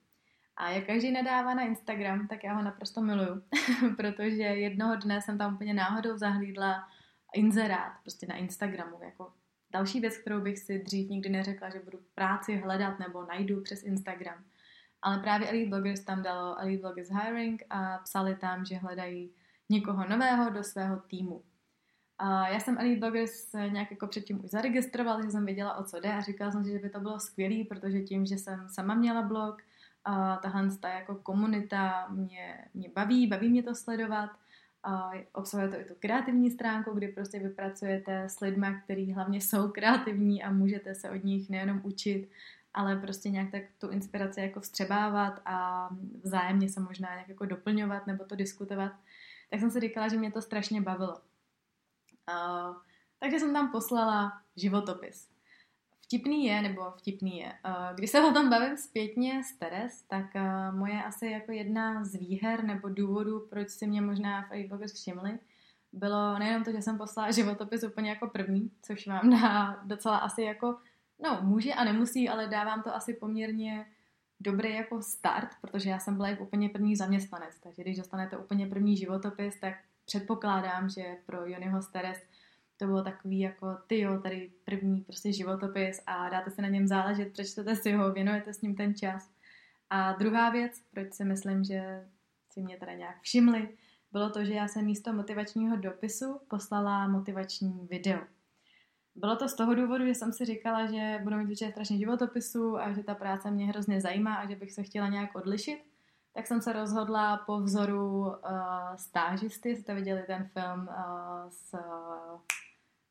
A 0.58 0.70
jak 0.70 0.86
každý 0.86 1.12
nadává 1.12 1.54
na 1.54 1.64
Instagram, 1.64 2.28
tak 2.28 2.44
já 2.44 2.54
ho 2.54 2.64
naprosto 2.64 3.02
miluju, 3.02 3.44
protože 3.98 4.44
jednoho 4.44 4.96
dne 4.96 5.22
jsem 5.22 5.38
tam 5.38 5.54
úplně 5.54 5.74
náhodou 5.74 6.18
zahlídla 6.18 6.88
inzerát 7.34 7.94
prostě 8.02 8.28
na 8.28 8.36
Instagramu, 8.36 8.98
jako 9.04 9.34
další 9.72 10.00
věc, 10.00 10.18
kterou 10.18 10.42
bych 10.42 10.60
si 10.60 10.80
dřív 10.80 11.10
nikdy 11.10 11.30
neřekla, 11.30 11.70
že 11.70 11.80
budu 11.80 12.00
práci 12.16 12.56
hledat 12.58 13.00
nebo 13.00 13.26
najdu 13.26 13.62
přes 13.62 13.84
Instagram. 13.84 14.44
Ale 15.02 15.20
právě 15.20 15.50
Elite 15.50 15.70
Bloggers 15.70 16.00
tam 16.00 16.24
dalo 16.24 16.60
Elite 16.60 16.82
Bloggers 16.82 17.10
Hiring 17.10 17.64
a 17.70 17.98
psali 17.98 18.36
tam, 18.36 18.66
že 18.66 18.78
hledají 18.78 19.32
někoho 19.70 20.08
nového 20.08 20.50
do 20.50 20.64
svého 20.64 21.00
týmu. 21.00 21.44
A 22.18 22.48
já 22.48 22.60
jsem 22.60 22.78
Elite 22.78 23.00
Bloggers 23.00 23.54
nějak 23.54 23.92
jako 23.92 24.08
předtím 24.08 24.44
už 24.44 24.50
zaregistrovala, 24.50 25.22
že 25.22 25.32
jsem 25.32 25.46
věděla, 25.46 25.76
o 25.76 25.84
co 25.84 26.00
jde 26.00 26.14
a 26.14 26.22
říkala 26.22 26.52
jsem 26.52 26.64
si, 26.64 26.72
že 26.72 26.80
by 26.80 26.90
to 26.90 27.00
bylo 27.00 27.20
skvělé, 27.20 27.64
protože 27.70 28.02
tím, 28.02 28.26
že 28.26 28.38
jsem 28.38 28.70
sama 28.70 28.94
měla 28.94 29.22
blog, 29.22 29.62
a 30.04 30.36
tahle 30.36 30.78
ta 30.78 30.90
jako 30.90 31.16
komunita 31.16 32.08
mě, 32.10 32.66
mě 32.74 32.90
baví, 32.96 33.28
baví 33.28 33.50
mě 33.50 33.64
to 33.64 33.76
sledovat 33.76 34.30
obsahuje 35.34 35.70
to 35.70 35.80
i 35.80 35.84
tu 35.84 35.94
kreativní 36.00 36.52
stránku, 36.52 36.94
kdy 36.94 37.08
prostě 37.08 37.40
vypracujete 37.40 38.24
s 38.24 38.40
lidmi, 38.40 38.68
kteří 38.84 39.14
hlavně 39.14 39.42
jsou 39.42 39.70
kreativní 39.72 40.44
a 40.44 40.52
můžete 40.52 40.96
se 40.96 41.10
od 41.10 41.24
nich 41.24 41.50
nejenom 41.50 41.82
učit, 41.84 42.30
ale 42.74 42.96
prostě 42.96 43.30
nějak 43.30 43.52
tak 43.52 43.64
tu 43.78 43.90
inspiraci 43.90 44.42
jako 44.42 44.60
vstřebávat 44.60 45.42
a 45.46 45.90
vzájemně 46.24 46.70
se 46.70 46.80
možná 46.80 47.10
nějak 47.10 47.30
jako 47.30 47.46
doplňovat 47.46 48.08
nebo 48.08 48.24
to 48.24 48.36
diskutovat. 48.36 48.92
Tak 49.50 49.60
jsem 49.60 49.72
si 49.72 49.80
říkala, 49.80 50.08
že 50.08 50.18
mě 50.18 50.32
to 50.32 50.42
strašně 50.42 50.82
bavilo. 50.82 51.18
Uh, 52.30 52.76
takže 53.20 53.40
jsem 53.40 53.54
tam 53.54 53.72
poslala 53.72 54.42
životopis 54.56 55.39
vtipný 56.10 56.46
je, 56.46 56.62
nebo 56.62 56.92
vtipný 56.98 57.38
je, 57.40 57.54
eh, 57.66 57.94
když 57.96 58.10
se 58.10 58.22
o 58.22 58.34
tom 58.34 58.50
bavím 58.50 58.78
zpětně 58.78 59.44
z 59.44 59.58
Teres, 59.58 60.02
tak 60.02 60.36
eh, 60.36 60.72
moje 60.72 61.04
asi 61.04 61.28
jako 61.28 61.52
jedna 61.52 62.04
z 62.06 62.16
výher 62.16 62.64
nebo 62.64 62.90
důvodů, 62.90 63.48
proč 63.50 63.70
si 63.70 63.88
mě 63.88 64.02
možná 64.02 64.42
v 64.42 64.56
iBloggers 64.56 64.94
všimli, 64.94 65.40
bylo 65.94 66.40
nejenom 66.40 66.64
to, 66.64 66.72
že 66.72 66.82
jsem 66.82 66.98
poslala 66.98 67.32
životopis 67.32 67.84
úplně 67.84 68.10
jako 68.10 68.28
první, 68.28 68.72
což 68.82 69.08
vám 69.08 69.30
dá 69.42 69.80
docela 69.84 70.18
asi 70.18 70.42
jako, 70.42 70.78
no 71.24 71.40
může 71.42 71.74
a 71.74 71.84
nemusí, 71.84 72.30
ale 72.30 72.48
dávám 72.48 72.84
to 72.84 72.96
asi 72.96 73.14
poměrně 73.14 73.86
dobrý 74.40 74.74
jako 74.76 75.02
start, 75.02 75.50
protože 75.62 75.90
já 75.90 76.00
jsem 76.00 76.16
byla 76.16 76.28
jako 76.28 76.44
úplně 76.44 76.70
první 76.70 76.96
zaměstnanec, 76.96 77.60
takže 77.60 77.82
když 77.82 77.98
dostanete 77.98 78.38
úplně 78.38 78.68
první 78.68 78.98
životopis, 78.98 79.60
tak 79.60 79.74
předpokládám, 80.06 80.90
že 80.90 81.18
pro 81.26 81.46
Jonyho 81.46 81.82
Steres 81.82 82.18
to 82.80 82.86
bylo 82.86 83.04
takový 83.04 83.40
jako, 83.40 83.78
ty 83.88 84.00
jo, 84.00 84.20
tady 84.22 84.52
první 84.66 85.02
prostě 85.02 85.34
životopis 85.34 86.02
a 86.06 86.30
dáte 86.30 86.52
se 86.52 86.62
na 86.62 86.68
něm 86.68 86.88
záležet, 86.88 87.34
přečtete 87.34 87.76
si 87.76 87.92
ho, 87.92 88.12
věnujete 88.12 88.54
s 88.54 88.62
ním 88.62 88.76
ten 88.76 88.96
čas. 88.96 89.32
A 89.90 90.14
druhá 90.14 90.50
věc, 90.50 90.82
proč 90.92 91.14
si 91.14 91.26
myslím, 91.26 91.64
že 91.64 92.08
si 92.52 92.62
mě 92.62 92.78
teda 92.78 92.94
nějak 92.94 93.22
všimli, 93.22 93.70
bylo 94.12 94.30
to, 94.30 94.46
že 94.46 94.54
já 94.54 94.68
jsem 94.68 94.86
místo 94.86 95.14
motivačního 95.14 95.78
dopisu 95.78 96.40
poslala 96.48 97.08
motivační 97.08 97.88
video. 97.90 98.20
Bylo 99.16 99.36
to 99.36 99.50
z 99.50 99.56
toho 99.56 99.76
důvodu, 99.76 100.06
že 100.06 100.16
jsem 100.16 100.34
si 100.34 100.46
říkala, 100.46 100.92
že 100.92 101.20
budu 101.24 101.36
mít 101.36 101.44
určitě 101.44 101.72
strašně 101.72 101.98
životopisu 101.98 102.78
a 102.78 102.92
že 102.94 103.04
ta 103.04 103.16
práce 103.16 103.52
mě 103.52 103.66
hrozně 103.66 104.02
zajímá 104.02 104.36
a 104.36 104.50
že 104.50 104.56
bych 104.56 104.72
se 104.72 104.84
chtěla 104.84 105.08
nějak 105.08 105.36
odlišit. 105.36 105.80
Tak 106.34 106.48
jsem 106.48 106.62
se 106.62 106.74
rozhodla 106.74 107.38
po 107.38 107.60
vzoru 107.62 108.20
uh, 108.20 108.36
stážisty, 108.96 109.76
jste 109.76 109.96
viděli 109.96 110.24
ten 110.28 110.50
film 110.54 110.88
uh, 110.88 111.50
s 111.50 111.74
uh, 111.74 112.40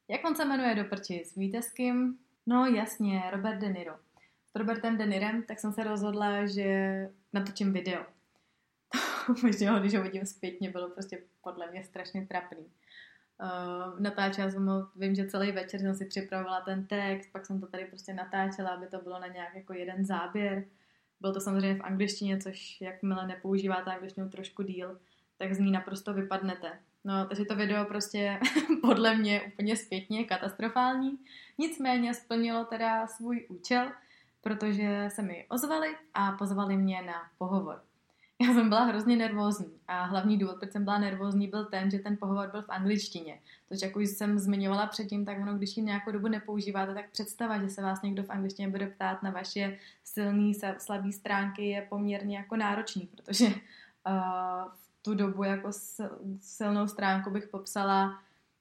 jak 0.09 0.25
on 0.25 0.37
se 0.37 0.45
jmenuje 0.45 0.75
do 0.75 0.85
prčic? 0.85 1.37
Víte 1.37 1.63
s 1.63 1.73
kým? 1.73 2.19
No 2.47 2.67
jasně, 2.67 3.23
Robert 3.31 3.59
De 3.59 3.69
Niro. 3.69 3.95
S 4.47 4.55
Robertem 4.55 4.99
De 4.99 5.07
Nirem, 5.07 5.43
tak 5.43 5.61
jsem 5.61 5.73
se 5.73 5.85
rozhodla, 5.85 6.47
že 6.47 7.09
natočím 7.33 7.73
video. 7.73 8.05
Možná, 9.43 9.79
když 9.79 9.95
ho 9.95 10.03
vidím 10.03 10.27
zpětně, 10.27 10.71
bylo 10.71 10.91
prostě 10.91 11.23
podle 11.43 11.71
mě 11.71 11.85
strašně 11.85 12.27
trapný. 12.27 12.67
Uh, 13.43 14.01
natáčela 14.01 14.51
jsem 14.51 14.67
ho, 14.67 14.89
vím, 14.97 15.15
že 15.15 15.27
celý 15.27 15.53
večer 15.53 15.81
jsem 15.81 15.95
si 15.95 16.07
připravovala 16.07 16.61
ten 16.61 16.87
text, 16.87 17.33
pak 17.33 17.47
jsem 17.47 17.61
to 17.61 17.67
tady 17.67 17.85
prostě 17.85 18.15
natáčela, 18.15 18.71
aby 18.71 18.87
to 18.87 18.99
bylo 18.99 19.21
na 19.21 19.27
nějak 19.27 19.55
jako 19.55 19.73
jeden 19.73 20.05
záběr. 20.05 20.65
Byl 21.21 21.35
to 21.35 21.41
samozřejmě 21.41 21.75
v 21.75 21.85
angličtině, 21.85 22.39
což 22.39 22.81
jakmile 22.81 23.27
nepoužíváte 23.27 23.91
angličtinu 23.91 24.29
trošku 24.29 24.63
díl, 24.63 25.01
tak 25.39 25.55
z 25.55 25.59
ní 25.59 25.71
naprosto 25.71 26.15
vypadnete. 26.15 26.79
No, 27.05 27.27
takže 27.27 27.45
to 27.45 27.57
video 27.57 27.85
prostě 27.85 28.41
podle 28.83 29.17
mě 29.17 29.43
úplně 29.43 29.77
zpětně 29.77 30.25
katastrofální. 30.25 31.19
Nicméně 31.59 32.15
splnilo 32.15 32.65
teda 32.65 33.07
svůj 33.07 33.47
účel, 33.49 33.93
protože 34.41 35.09
se 35.09 35.23
mi 35.23 35.47
ozvali 35.49 35.97
a 36.15 36.33
pozvali 36.33 36.77
mě 36.77 37.03
na 37.03 37.31
pohovor. 37.39 37.83
Já 38.47 38.55
jsem 38.55 38.69
byla 38.69 38.85
hrozně 38.85 39.17
nervózní 39.17 39.81
a 39.89 40.05
hlavní 40.05 40.39
důvod, 40.39 40.57
proč 40.57 40.73
jsem 40.73 40.85
byla 40.85 40.99
nervózní, 40.99 41.49
byl 41.49 41.65
ten, 41.65 41.91
že 41.91 41.99
ten 41.99 42.17
pohovor 42.17 42.51
byl 42.51 42.63
v 42.63 42.71
angličtině. 42.71 43.41
Což 43.69 43.83
jak 43.83 43.97
už 43.97 44.09
jsem 44.09 44.39
zmiňovala 44.39 44.87
předtím, 44.87 45.25
tak 45.25 45.39
ono, 45.39 45.55
když 45.55 45.77
ji 45.77 45.83
nějakou 45.83 46.11
dobu 46.11 46.29
nepoužíváte, 46.29 46.95
tak 46.95 47.11
představa, 47.11 47.59
že 47.59 47.69
se 47.69 47.83
vás 47.83 48.03
někdo 48.03 48.23
v 48.23 48.31
angličtině 48.31 48.69
bude 48.69 48.87
ptát 48.87 49.23
na 49.23 49.31
vaše 49.31 49.79
silné, 50.05 50.53
slabé 50.79 51.13
stránky 51.13 51.69
je 51.69 51.83
poměrně 51.83 52.37
jako 52.37 52.57
náročný, 52.57 53.07
protože 53.07 53.47
uh, 53.47 53.53
tu 55.09 55.15
dobu 55.15 55.45
jako 55.45 55.71
silnou 56.41 56.89
stránku 56.89 57.31
bych 57.31 57.49
popsala 57.49 58.21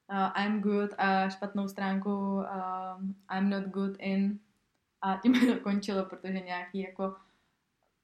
uh, 0.10 0.44
I'm 0.44 0.62
good 0.62 0.94
a 0.98 1.30
špatnou 1.30 1.68
stránku 1.68 2.10
uh, 2.10 2.46
I'm 3.38 3.50
not 3.50 3.64
good 3.64 3.96
in 4.00 4.40
a 5.02 5.18
tím 5.18 5.34
to 5.34 5.60
končilo, 5.60 6.06
protože 6.06 6.40
nějaký 6.40 6.80
jako 6.80 7.16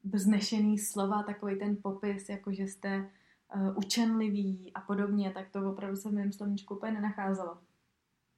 vznešený 0.04 0.78
slova, 0.78 1.24
takový 1.24 1.60
ten 1.60 1.78
popis, 1.82 2.30
jako 2.30 2.52
že 2.52 2.64
jste 2.64 3.10
uh, 3.56 3.78
učenlivý 3.78 4.72
a 4.76 4.82
podobně, 4.82 5.32
tak 5.32 5.50
to 5.50 5.72
opravdu 5.72 5.96
se 5.96 6.10
v 6.10 6.14
mém 6.14 6.32
slovníčku 6.32 6.76
úplně 6.76 6.92
nenacházelo. 6.92 7.58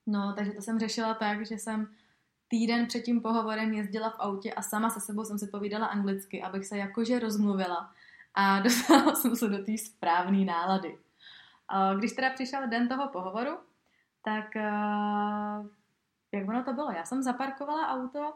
No, 0.08 0.34
takže 0.34 0.52
to 0.52 0.62
jsem 0.62 0.80
řešila 0.80 1.14
tak, 1.14 1.46
že 1.46 1.56
jsem 1.56 1.88
týden 2.48 2.88
před 2.88 3.02
tím 3.02 3.22
pohovorem 3.22 3.74
jezdila 3.74 4.10
v 4.10 4.20
autě 4.20 4.54
a 4.54 4.62
sama 4.62 4.90
se 4.90 5.00
sebou 5.00 5.26
jsem 5.26 5.40
si 5.40 5.48
povídala 5.48 5.86
anglicky, 5.86 6.42
abych 6.42 6.66
se 6.66 6.78
jakože 6.78 7.20
rozmluvila 7.20 7.92
a 8.36 8.60
dostala 8.64 9.16
jsem 9.16 9.36
se 9.36 9.50
do 9.50 9.64
té 9.64 9.78
správné 9.78 10.46
nálady. 10.46 10.98
Když 11.98 12.12
teda 12.12 12.30
přišel 12.30 12.68
den 12.68 12.88
toho 12.88 13.10
pohovoru, 13.10 13.58
tak 14.24 14.46
uh, 14.56 15.68
jak 16.32 16.50
ono 16.50 16.64
to 16.64 16.74
bylo? 16.74 16.92
Já 16.92 17.06
jsem 17.06 17.24
zaparkovala 17.24 17.88
auto 17.88 18.34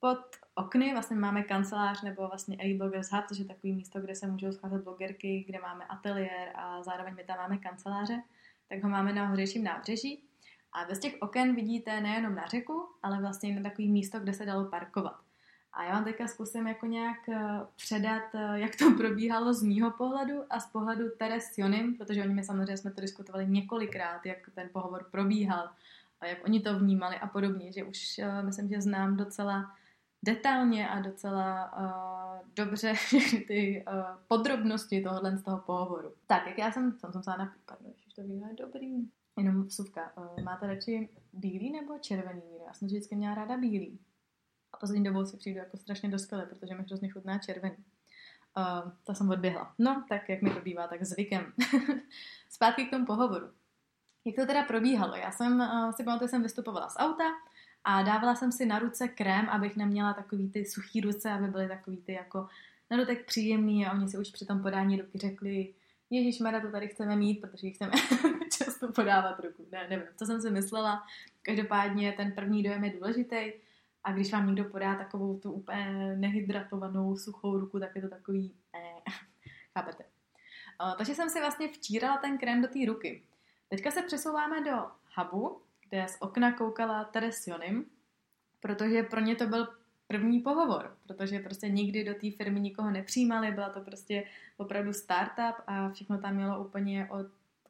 pod 0.00 0.18
okny, 0.54 0.92
vlastně 0.92 1.16
máme 1.16 1.42
kancelář 1.42 2.02
nebo 2.02 2.28
vlastně 2.28 2.56
e-bloggers 2.60 3.12
hub, 3.12 3.24
což 3.28 3.38
je 3.38 3.44
takový 3.44 3.72
místo, 3.72 4.00
kde 4.00 4.14
se 4.14 4.26
můžou 4.26 4.52
scházet 4.52 4.84
blogerky, 4.84 5.44
kde 5.48 5.60
máme 5.60 5.84
ateliér 5.84 6.52
a 6.54 6.82
zároveň 6.82 7.14
my 7.14 7.24
tam 7.24 7.36
máme 7.36 7.58
kanceláře, 7.58 8.22
tak 8.68 8.82
ho 8.82 8.88
máme 8.88 9.12
na 9.12 9.26
hořejším 9.26 9.64
nábřeží. 9.64 10.24
A 10.72 10.84
bez 10.84 10.98
těch 10.98 11.16
oken 11.20 11.54
vidíte 11.54 12.00
nejenom 12.00 12.34
na 12.34 12.46
řeku, 12.46 12.88
ale 13.02 13.20
vlastně 13.20 13.60
na 13.60 13.70
takový 13.70 13.88
místo, 13.88 14.20
kde 14.20 14.32
se 14.32 14.46
dalo 14.46 14.64
parkovat. 14.64 15.29
A 15.72 15.84
já 15.84 15.92
vám 15.92 16.04
teďka 16.04 16.26
zkusím 16.26 16.66
jako 16.66 16.86
nějak 16.86 17.28
eh, 17.28 17.60
předat, 17.76 18.22
eh, 18.34 18.60
jak 18.60 18.76
to 18.76 18.90
probíhalo 18.98 19.54
z 19.54 19.62
mýho 19.62 19.90
pohledu 19.90 20.42
a 20.50 20.60
z 20.60 20.66
pohledu 20.66 21.04
Teres 21.18 21.58
Jonim, 21.58 21.96
protože 21.96 22.22
oni 22.22 22.34
mi 22.34 22.44
samozřejmě 22.44 22.76
jsme 22.76 22.90
to 22.90 23.00
diskutovali 23.00 23.46
několikrát, 23.46 24.26
jak 24.26 24.38
ten 24.54 24.68
pohovor 24.72 25.06
probíhal 25.10 25.70
a 26.20 26.26
jak 26.26 26.44
oni 26.44 26.60
to 26.60 26.78
vnímali 26.78 27.16
a 27.16 27.26
podobně, 27.26 27.72
že 27.72 27.84
už 27.84 28.18
eh, 28.18 28.42
myslím, 28.42 28.68
že 28.68 28.80
znám 28.80 29.16
docela 29.16 29.76
detailně 30.22 30.88
a 30.88 31.00
docela 31.00 31.72
uh, 31.78 32.48
dobře 32.56 32.94
ty 33.48 33.84
uh, 33.88 34.04
podrobnosti 34.28 35.02
tohohle 35.02 35.36
z 35.36 35.42
toho 35.42 35.58
pohovoru. 35.58 36.12
Tak, 36.26 36.46
jak 36.46 36.58
já 36.58 36.72
jsem, 36.72 36.92
jsem, 36.92 37.12
jsem 37.12 37.22
se 37.22 37.30
například, 37.30 37.78
že 37.82 38.14
to 38.14 38.20
je 38.20 38.54
dobrý. 38.58 39.08
Jenom 39.38 39.64
vsuvka, 39.64 40.12
uh, 40.16 40.44
máte 40.44 40.66
radši 40.66 41.08
bílý 41.32 41.72
nebo 41.72 41.98
červený 41.98 42.42
víno? 42.52 42.64
Já 42.66 42.72
jsem 42.72 42.88
vždycky 42.88 43.16
měla 43.16 43.34
ráda 43.34 43.56
bílý. 43.56 43.98
A 44.72 44.76
poslední 44.76 45.04
dobou 45.04 45.24
si 45.24 45.36
přijdu 45.36 45.58
jako 45.58 45.76
strašně 45.76 46.08
dospělé, 46.08 46.46
protože 46.46 46.74
mi 46.74 46.82
hrozně 46.82 47.08
chutná 47.08 47.38
červený. 47.38 47.76
Uh, 48.56 48.92
to 49.04 49.14
jsem 49.14 49.30
odběhla. 49.30 49.74
No, 49.78 50.04
tak 50.08 50.28
jak 50.28 50.42
mi 50.42 50.50
to 50.50 50.60
bývá, 50.60 50.86
tak 50.86 51.04
zvykem. 51.04 51.52
Zpátky 52.50 52.84
k 52.84 52.90
tomu 52.90 53.06
pohovoru. 53.06 53.46
Jak 54.24 54.36
to 54.36 54.46
teda 54.46 54.64
probíhalo? 54.64 55.16
Já 55.16 55.32
jsem 55.32 55.60
uh, 55.60 55.92
si 55.92 56.04
pamatuju, 56.04 56.28
jsem 56.28 56.42
vystupovala 56.42 56.88
z 56.88 56.96
auta, 56.98 57.24
a 57.84 58.02
dávala 58.02 58.34
jsem 58.34 58.52
si 58.52 58.66
na 58.66 58.78
ruce 58.78 59.08
krém, 59.08 59.48
abych 59.48 59.76
neměla 59.76 60.12
takový 60.12 60.50
ty 60.50 60.64
suchý 60.64 61.00
ruce, 61.00 61.30
aby 61.30 61.48
byly 61.48 61.68
takový 61.68 61.96
ty 61.96 62.12
jako 62.12 62.48
na 62.90 62.96
dotek 62.96 63.26
příjemný 63.26 63.86
a 63.86 63.92
oni 63.92 64.08
si 64.08 64.18
už 64.18 64.30
při 64.30 64.46
tom 64.46 64.62
podání 64.62 65.00
ruky 65.00 65.18
řekli, 65.18 65.74
Ježíš 66.10 66.40
Mara, 66.40 66.60
to 66.60 66.70
tady 66.70 66.88
chceme 66.88 67.16
mít, 67.16 67.40
protože 67.40 67.66
ji 67.66 67.72
chceme 67.72 67.92
často 68.58 68.92
podávat 68.92 69.40
ruku. 69.40 69.66
Ne, 69.72 69.86
nevím, 69.90 70.06
to 70.18 70.26
jsem 70.26 70.40
si 70.40 70.50
myslela. 70.50 71.02
Každopádně 71.42 72.12
ten 72.12 72.32
první 72.32 72.62
dojem 72.62 72.84
je 72.84 72.90
důležitý 72.90 73.52
a 74.04 74.12
když 74.12 74.32
vám 74.32 74.46
někdo 74.46 74.64
podá 74.64 74.94
takovou 74.94 75.38
tu 75.38 75.52
úplně 75.52 76.16
nehydratovanou 76.16 77.16
suchou 77.16 77.58
ruku, 77.58 77.80
tak 77.80 77.96
je 77.96 78.02
to 78.02 78.08
takový, 78.08 78.54
eh, 78.74 79.10
chápete. 79.78 80.04
Takže 80.98 81.14
jsem 81.14 81.30
si 81.30 81.40
vlastně 81.40 81.68
vtírala 81.68 82.16
ten 82.16 82.38
krém 82.38 82.62
do 82.62 82.68
té 82.68 82.78
ruky. 82.86 83.22
Teďka 83.68 83.90
se 83.90 84.02
přesouváme 84.02 84.64
do 84.64 84.76
hubu, 85.16 85.60
kde 85.88 86.08
z 86.08 86.16
okna 86.20 86.52
koukala 86.52 87.04
Teresionim, 87.04 87.86
protože 88.60 89.02
pro 89.02 89.20
ně 89.20 89.36
to 89.36 89.46
byl 89.46 89.68
první 90.06 90.40
pohovor, 90.40 90.96
protože 91.06 91.38
prostě 91.38 91.68
nikdy 91.68 92.04
do 92.04 92.14
té 92.14 92.30
firmy 92.30 92.60
nikoho 92.60 92.90
nepřijímali, 92.90 93.52
byla 93.52 93.68
to 93.68 93.80
prostě 93.80 94.24
opravdu 94.56 94.92
startup 94.92 95.62
a 95.66 95.90
všechno 95.90 96.18
tam 96.18 96.34
mělo 96.34 96.64
úplně 96.64 97.08
od 97.10 97.26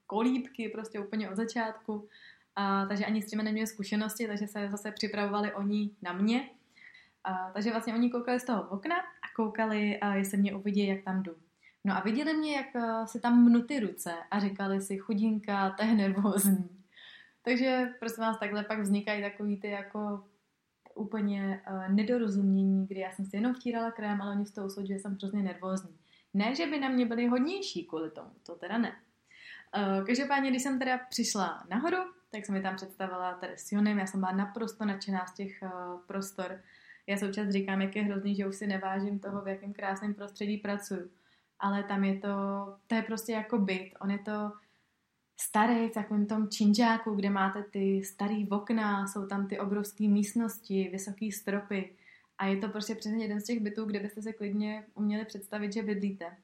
kolíbky, 0.06 0.68
prostě 0.68 1.00
úplně 1.00 1.30
od 1.30 1.36
začátku. 1.36 2.08
A, 2.56 2.86
takže 2.86 3.04
ani 3.04 3.22
s 3.22 3.30
tím 3.30 3.38
neměli 3.38 3.66
zkušenosti, 3.66 4.26
takže 4.26 4.46
se 4.46 4.68
zase 4.70 4.92
připravovali 4.92 5.54
oni 5.54 5.90
na 6.02 6.12
mě. 6.12 6.50
A, 7.24 7.50
takže 7.54 7.70
vlastně 7.70 7.94
oni 7.94 8.10
koukali 8.10 8.40
z 8.40 8.44
toho 8.44 8.62
okna 8.62 8.96
a 8.96 9.34
koukali, 9.36 10.00
a 10.00 10.14
jestli 10.14 10.38
mě 10.38 10.54
uvidí, 10.54 10.86
jak 10.86 11.04
tam 11.04 11.22
jdu. 11.22 11.36
No 11.84 11.96
a 11.96 12.00
viděli 12.00 12.34
mě, 12.34 12.56
jak 12.56 12.66
se 13.06 13.20
tam 13.20 13.44
mnu 13.44 13.62
ty 13.62 13.80
ruce 13.80 14.14
a 14.30 14.38
říkali 14.38 14.80
si, 14.80 14.98
chudinka, 14.98 15.70
to 15.70 15.84
je 15.84 15.94
nervózní. 15.94 16.68
Takže 17.42 17.94
prosím 17.98 18.24
vás, 18.24 18.38
takhle 18.38 18.64
pak 18.64 18.80
vznikají 18.80 19.22
takový 19.22 19.60
ty 19.60 19.70
jako 19.70 20.24
úplně 20.94 21.62
uh, 21.70 21.94
nedorozumění, 21.94 22.86
kdy 22.86 23.00
já 23.00 23.12
jsem 23.12 23.24
si 23.24 23.36
jenom 23.36 23.54
vtírala 23.54 23.90
krém, 23.90 24.22
ale 24.22 24.30
oni 24.30 24.46
z 24.46 24.52
toho 24.52 24.66
usoudili, 24.66 24.98
že 24.98 25.02
jsem 25.02 25.16
hrozně 25.22 25.42
nervózní. 25.42 25.98
Ne, 26.34 26.54
že 26.54 26.66
by 26.66 26.80
na 26.80 26.88
mě 26.88 27.06
byli 27.06 27.26
hodnější 27.26 27.84
kvůli 27.84 28.10
tomu, 28.10 28.30
to 28.46 28.54
teda 28.54 28.78
ne. 28.78 28.92
Uh, 29.76 30.06
každopádně, 30.06 30.50
když 30.50 30.62
jsem 30.62 30.78
teda 30.78 30.98
přišla 30.98 31.64
nahoru, 31.70 31.96
tak 32.30 32.46
jsem 32.46 32.54
mi 32.54 32.62
tam 32.62 32.76
představila 32.76 33.34
tady 33.34 33.52
s 33.56 33.72
Jonem, 33.72 33.98
já 33.98 34.06
jsem 34.06 34.20
byla 34.20 34.32
naprosto 34.32 34.84
nadšená 34.84 35.26
z 35.26 35.34
těch 35.34 35.62
uh, 35.62 36.00
prostor. 36.06 36.60
Já 37.06 37.16
součas 37.16 37.48
říkám, 37.48 37.82
jak 37.82 37.96
je 37.96 38.02
hrozný, 38.02 38.34
že 38.34 38.46
už 38.46 38.56
si 38.56 38.66
nevážím 38.66 39.18
toho, 39.18 39.42
v 39.42 39.48
jakém 39.48 39.72
krásném 39.72 40.14
prostředí 40.14 40.56
pracuju. 40.56 41.10
Ale 41.58 41.82
tam 41.82 42.04
je 42.04 42.18
to, 42.18 42.28
to 42.86 42.94
je 42.94 43.02
prostě 43.02 43.32
jako 43.32 43.58
byt. 43.58 43.92
On 44.00 44.10
je 44.10 44.18
to, 44.18 44.52
starý, 45.40 45.88
v 45.88 45.94
takovém 45.94 46.26
tom 46.26 46.48
činžáku, 46.48 47.14
kde 47.14 47.30
máte 47.30 47.62
ty 47.62 48.04
starý 48.04 48.48
okna, 48.48 49.06
jsou 49.06 49.26
tam 49.26 49.46
ty 49.46 49.58
obrovské 49.58 50.08
místnosti, 50.08 50.88
vysoké 50.92 51.32
stropy. 51.32 51.96
A 52.38 52.46
je 52.46 52.56
to 52.56 52.68
prostě 52.68 52.94
přesně 52.94 53.24
jeden 53.24 53.40
z 53.40 53.44
těch 53.44 53.60
bytů, 53.60 53.84
kde 53.84 54.00
byste 54.00 54.22
se 54.22 54.32
klidně 54.32 54.84
uměli 54.94 55.24
představit, 55.24 55.72
že 55.72 55.82
bydlíte. 55.82 56.36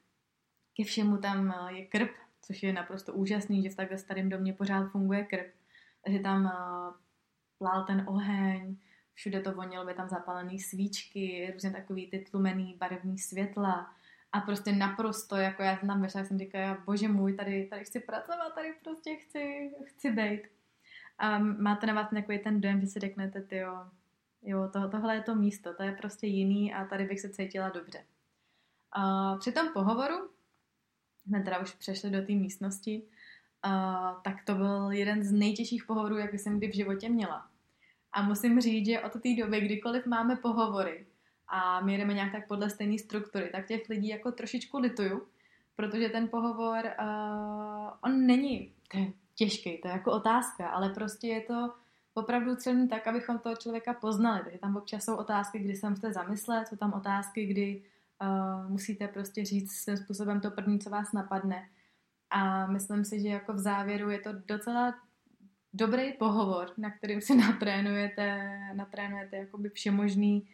Ke 0.76 0.84
všemu 0.84 1.16
tam 1.16 1.50
eh, 1.50 1.72
je 1.72 1.86
krb, 1.86 2.10
což 2.42 2.62
je 2.62 2.72
naprosto 2.72 3.12
úžasný, 3.12 3.62
že 3.62 3.70
v 3.70 3.74
takhle 3.74 3.98
starém 3.98 4.28
domě 4.28 4.52
pořád 4.52 4.90
funguje 4.90 5.24
krb. 5.24 5.46
Takže 6.06 6.20
tam 6.20 6.46
eh, 6.46 6.94
plál 7.58 7.84
ten 7.84 8.04
oheň, 8.08 8.76
všude 9.14 9.40
to 9.40 9.52
vonilo, 9.52 9.84
by 9.84 9.94
tam 9.94 10.08
zapálené 10.08 10.58
svíčky, 10.58 11.50
různě 11.52 11.70
takový 11.70 12.10
ty 12.10 12.18
tlumený 12.18 12.76
barevný 12.78 13.18
světla 13.18 13.94
a 14.32 14.40
prostě 14.40 14.72
naprosto, 14.72 15.36
jako 15.36 15.62
já 15.62 15.76
tam 15.76 16.02
vešla, 16.02 16.24
jsem 16.24 16.38
říkala, 16.38 16.82
bože 16.86 17.08
můj, 17.08 17.34
tady, 17.34 17.66
tady 17.66 17.84
chci 17.84 18.00
pracovat, 18.00 18.54
tady 18.54 18.74
prostě 18.84 19.16
chci, 19.16 19.70
chci 19.84 20.10
být. 20.10 20.42
A 21.18 21.38
máte 21.38 21.86
na 21.86 21.94
vás 21.94 22.10
takový 22.10 22.38
ten 22.38 22.60
dojem, 22.60 22.80
že 22.80 22.86
si 22.86 23.00
řeknete, 23.00 23.42
ty 23.42 23.56
jo, 23.56 23.86
jo 24.42 24.68
to, 24.72 24.88
tohle 24.88 25.14
je 25.14 25.22
to 25.22 25.34
místo, 25.34 25.74
to 25.74 25.82
je 25.82 25.92
prostě 25.92 26.26
jiný 26.26 26.74
a 26.74 26.84
tady 26.84 27.04
bych 27.04 27.20
se 27.20 27.28
cítila 27.28 27.68
dobře. 27.68 28.04
A 28.92 29.34
při 29.36 29.52
tom 29.52 29.72
pohovoru, 29.72 30.30
jsme 31.16 31.42
teda 31.42 31.58
už 31.58 31.74
přešli 31.74 32.10
do 32.10 32.26
té 32.26 32.32
místnosti, 32.32 33.02
tak 34.24 34.44
to 34.44 34.54
byl 34.54 34.88
jeden 34.90 35.22
z 35.22 35.32
nejtěžších 35.32 35.84
pohovorů, 35.84 36.18
jak 36.18 36.34
jsem 36.34 36.58
kdy 36.58 36.68
v 36.68 36.74
životě 36.74 37.08
měla. 37.08 37.46
A 38.12 38.22
musím 38.22 38.60
říct, 38.60 38.86
že 38.86 39.00
od 39.00 39.12
té 39.12 39.34
doby, 39.38 39.60
kdykoliv 39.60 40.06
máme 40.06 40.36
pohovory, 40.36 41.06
a 41.48 41.80
my 41.80 41.98
jdeme 41.98 42.14
nějak 42.14 42.32
tak 42.32 42.48
podle 42.48 42.70
stejné 42.70 42.98
struktury, 42.98 43.48
tak 43.52 43.66
těch 43.66 43.88
lidí 43.88 44.08
jako 44.08 44.32
trošičku 44.32 44.78
lituju, 44.78 45.26
protože 45.76 46.08
ten 46.08 46.28
pohovor, 46.28 46.84
uh, 46.84 47.90
on 48.00 48.26
není 48.26 48.72
těžký, 49.34 49.78
to 49.78 49.88
je 49.88 49.92
jako 49.92 50.12
otázka, 50.12 50.68
ale 50.68 50.88
prostě 50.88 51.28
je 51.28 51.40
to 51.40 51.72
opravdu 52.14 52.56
celý 52.56 52.88
tak, 52.88 53.06
abychom 53.06 53.38
toho 53.38 53.56
člověka 53.56 53.94
poznali. 53.94 54.40
Takže 54.44 54.58
tam 54.58 54.76
občas 54.76 55.04
jsou 55.04 55.16
otázky, 55.16 55.58
kdy 55.58 55.76
se 55.76 55.90
musíte 55.90 56.12
zamyslet, 56.12 56.68
jsou 56.68 56.76
tam 56.76 56.92
otázky, 56.92 57.46
kdy 57.46 57.82
uh, 58.22 58.70
musíte 58.70 59.08
prostě 59.08 59.44
říct 59.44 59.72
svým 59.72 59.96
způsobem 59.96 60.40
to 60.40 60.50
první, 60.50 60.78
co 60.78 60.90
vás 60.90 61.12
napadne. 61.12 61.68
A 62.30 62.66
myslím 62.66 63.04
si, 63.04 63.20
že 63.20 63.28
jako 63.28 63.52
v 63.52 63.58
závěru 63.58 64.10
je 64.10 64.18
to 64.18 64.32
docela 64.32 64.94
dobrý 65.72 66.12
pohovor, 66.12 66.72
na 66.76 66.90
kterým 66.90 67.20
si 67.20 67.36
natrénujete, 67.46 68.58
natrénujete 68.74 69.36
jakoby 69.36 69.68
všemožný 69.68 70.48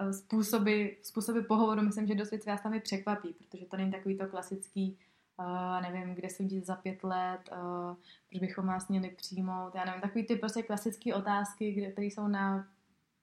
uh, 0.00 0.10
způsoby, 0.10 0.86
způsoby 1.02 1.40
pohovoru, 1.40 1.82
myslím, 1.82 2.06
že 2.06 2.14
dost 2.14 2.30
věcí 2.30 2.48
vás 2.48 2.62
tam 2.62 2.74
i 2.74 2.80
překvapí, 2.80 3.32
protože 3.32 3.66
to 3.66 3.76
není 3.76 3.90
takový 3.90 4.18
to 4.18 4.26
klasický, 4.26 4.98
uh, 5.38 5.82
nevím, 5.82 6.14
kde 6.14 6.30
se 6.30 6.42
udělat 6.42 6.66
za 6.66 6.76
pět 6.76 7.04
let, 7.04 7.40
uh, 7.52 7.96
proč 8.30 8.40
bychom 8.40 8.66
vás 8.66 8.88
měli 8.88 9.10
přijmout, 9.10 9.74
já 9.74 9.84
nevím, 9.84 10.00
takový 10.00 10.26
ty 10.26 10.36
prostě 10.36 10.62
klasické 10.62 11.14
otázky, 11.14 11.90
které 11.92 12.06
jsou 12.06 12.28
na 12.28 12.68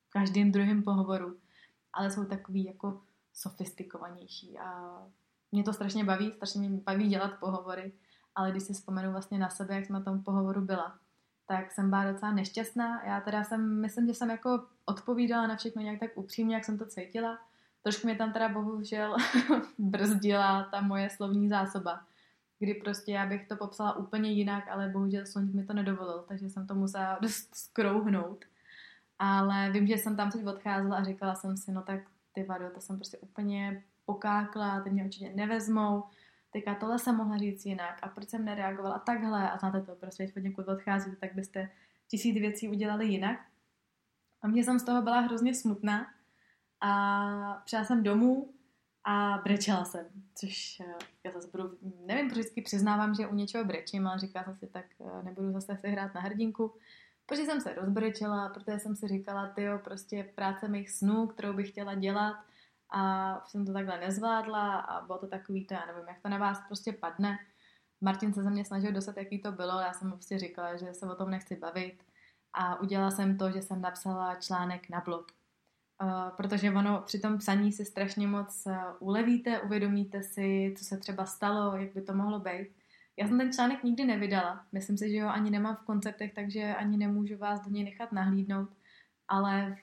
každém 0.10 0.52
druhém 0.52 0.84
pohovoru, 0.84 1.38
ale 1.94 2.12
jsou 2.12 2.26
takový 2.26 2.66
jako 2.66 3.02
sofistikovanější 3.34 4.58
a 4.60 4.98
mě 5.54 5.64
to 5.64 5.74
strašně 5.74 6.04
baví, 6.04 6.32
strašně 6.36 6.70
mě 6.70 6.82
baví 6.84 7.08
dělat 7.08 7.32
pohovory, 7.40 7.94
ale 8.36 8.52
když 8.52 8.64
si 8.64 8.74
vzpomenu 8.74 9.12
vlastně 9.12 9.40
na 9.40 9.50
sebe, 9.50 9.76
jak 9.76 9.86
jsem 9.86 9.94
na 9.94 10.02
tom 10.02 10.24
pohovoru 10.24 10.62
byla, 10.62 10.96
tak 11.48 11.72
jsem 11.72 11.90
byla 11.90 12.12
docela 12.12 12.32
nešťastná. 12.32 13.06
Já 13.06 13.22
teda 13.22 13.44
jsem, 13.44 13.82
myslím, 13.82 14.08
že 14.08 14.14
jsem 14.14 14.30
jako 14.30 14.64
odpovídala 14.86 15.48
na 15.48 15.56
všechno 15.56 15.82
nějak 15.82 16.00
tak 16.00 16.12
upřímně, 16.16 16.56
jak 16.56 16.66
jsem 16.66 16.78
to 16.78 16.86
cítila. 16.86 17.40
Trošku 17.84 18.08
mě 18.08 18.16
tam 18.16 18.34
teda 18.34 18.50
bohužel 18.50 19.16
brzdila 19.78 20.64
ta 20.64 20.82
moje 20.82 21.10
slovní 21.10 21.50
zásoba, 21.50 22.02
kdy 22.60 22.74
prostě 22.74 23.12
já 23.12 23.26
bych 23.26 23.48
to 23.48 23.56
popsala 23.56 23.96
úplně 23.96 24.32
jinak, 24.32 24.68
ale 24.68 24.90
bohužel 24.90 25.26
sloník 25.26 25.54
mi 25.54 25.66
to 25.66 25.74
nedovolil, 25.74 26.26
takže 26.28 26.50
jsem 26.50 26.68
to 26.68 26.76
musela 26.76 27.18
dost 27.22 27.56
skrouhnout. 27.56 28.46
Ale 29.20 29.72
vím, 29.72 29.88
že 29.88 29.94
jsem 29.94 30.16
tam 30.16 30.32
teď 30.32 30.46
odcházela 30.46 30.98
a 30.98 31.04
říkala 31.04 31.36
jsem 31.36 31.58
si, 31.58 31.72
no 31.72 31.82
tak 31.82 32.00
ty 32.34 32.44
vado, 32.44 32.70
to 32.70 32.82
jsem 32.82 32.96
prostě 32.96 33.18
úplně 33.18 33.84
pokákla, 34.06 34.82
ty 34.82 34.90
mě 34.90 35.04
určitě 35.04 35.30
nevezmou, 35.36 36.04
teďka 36.52 36.76
tohle 36.76 37.00
jsem 37.00 37.16
mohla 37.16 37.38
říct 37.38 37.66
jinak 37.66 38.00
a 38.02 38.08
proč 38.08 38.30
jsem 38.30 38.46
nereagovala 38.46 39.00
takhle 39.00 39.52
a 39.52 39.58
znáte 39.58 39.82
to, 39.82 39.96
prostě 39.96 40.24
když 40.24 40.36
od 40.36 40.44
někud 40.44 40.68
odcházíte, 40.68 41.16
tak 41.16 41.36
byste 41.36 41.70
tisíc 42.08 42.34
věcí 42.36 42.70
udělali 42.70 43.06
jinak. 43.08 43.40
A 44.42 44.48
mě 44.48 44.64
jsem 44.64 44.80
z 44.80 44.84
toho 44.84 45.02
byla 45.02 45.20
hrozně 45.20 45.54
smutná 45.54 46.08
a 46.82 47.62
přijela 47.66 47.86
jsem 47.86 48.04
domů 48.04 48.54
a 49.04 49.42
brečela 49.44 49.86
jsem, 49.86 50.06
což 50.36 50.80
eh, 50.80 50.86
já 51.24 51.32
zase 51.32 51.48
budu, 51.52 51.78
nevím, 52.06 52.26
proč 52.26 52.40
vždycky 52.40 52.62
přiznávám, 52.62 53.16
že 53.16 53.28
u 53.28 53.36
něčeho 53.36 53.66
brečím, 53.66 54.08
ale 54.08 54.20
říkala 54.20 54.46
jsem 54.46 54.56
si, 54.56 54.68
tak 54.68 54.86
eh, 55.00 55.24
nebudu 55.24 55.52
zase 55.52 55.78
si 55.82 55.88
hrát 55.88 56.14
na 56.14 56.22
hrdinku. 56.22 56.74
Protože 57.26 57.46
jsem 57.46 57.62
se 57.62 57.74
rozbrečela, 57.74 58.50
protože 58.50 58.80
jsem 58.80 58.96
si 58.96 59.08
říkala, 59.08 59.48
tyjo, 59.48 59.80
prostě 59.80 60.32
práce 60.36 60.68
mých 60.68 60.92
snů, 60.92 61.28
kterou 61.28 61.54
bych 61.54 61.70
chtěla 61.70 61.96
dělat, 61.96 62.36
a 62.94 63.42
jsem 63.46 63.66
to 63.66 63.74
takhle 63.74 64.00
nezvládla 64.00 64.76
a 64.76 65.06
bylo 65.06 65.20
to 65.20 65.28
takový, 65.28 65.66
to 65.66 65.74
já 65.74 65.86
nevím, 65.86 66.08
jak 66.08 66.22
to 66.22 66.30
na 66.30 66.38
vás 66.38 66.62
prostě 66.68 66.94
padne. 66.94 67.38
Martin 68.02 68.34
se 68.34 68.44
ze 68.44 68.50
mě 68.50 68.66
snažil 68.66 68.92
dostat, 68.92 69.18
jaký 69.18 69.42
to 69.42 69.52
bylo, 69.52 69.80
já 69.80 69.94
jsem 69.94 70.08
mu 70.08 70.14
prostě 70.14 70.40
říkala, 70.40 70.78
že 70.78 70.94
se 70.94 71.06
o 71.06 71.16
tom 71.16 71.30
nechci 71.30 71.56
bavit 71.56 72.04
a 72.54 72.80
udělala 72.80 73.12
jsem 73.12 73.38
to, 73.38 73.52
že 73.52 73.62
jsem 73.62 73.82
napsala 73.82 74.36
článek 74.36 74.90
na 74.90 75.02
blog. 75.06 75.32
Uh, 76.02 76.30
protože 76.30 76.72
ono 76.72 77.02
při 77.02 77.20
tom 77.20 77.38
psaní 77.38 77.72
si 77.72 77.86
strašně 77.86 78.28
moc 78.28 78.66
uh, 78.66 78.74
ulevíte, 79.00 79.62
uvědomíte 79.62 80.24
si, 80.24 80.74
co 80.78 80.86
se 80.86 80.98
třeba 80.98 81.26
stalo, 81.26 81.78
jak 81.78 81.94
by 81.94 82.02
to 82.02 82.14
mohlo 82.14 82.40
být. 82.40 82.68
Já 83.18 83.28
jsem 83.28 83.38
ten 83.38 83.54
článek 83.54 83.84
nikdy 83.84 84.06
nevydala, 84.06 84.66
myslím 84.72 84.98
si, 84.98 85.12
že 85.12 85.24
ho 85.24 85.30
ani 85.30 85.52
nemám 85.52 85.76
v 85.76 85.86
konceptech, 85.86 86.34
takže 86.34 86.76
ani 86.76 86.98
nemůžu 86.98 87.38
vás 87.38 87.62
do 87.62 87.72
něj 87.72 87.84
nechat 87.84 88.12
nahlídnout, 88.12 88.70
ale 89.28 89.78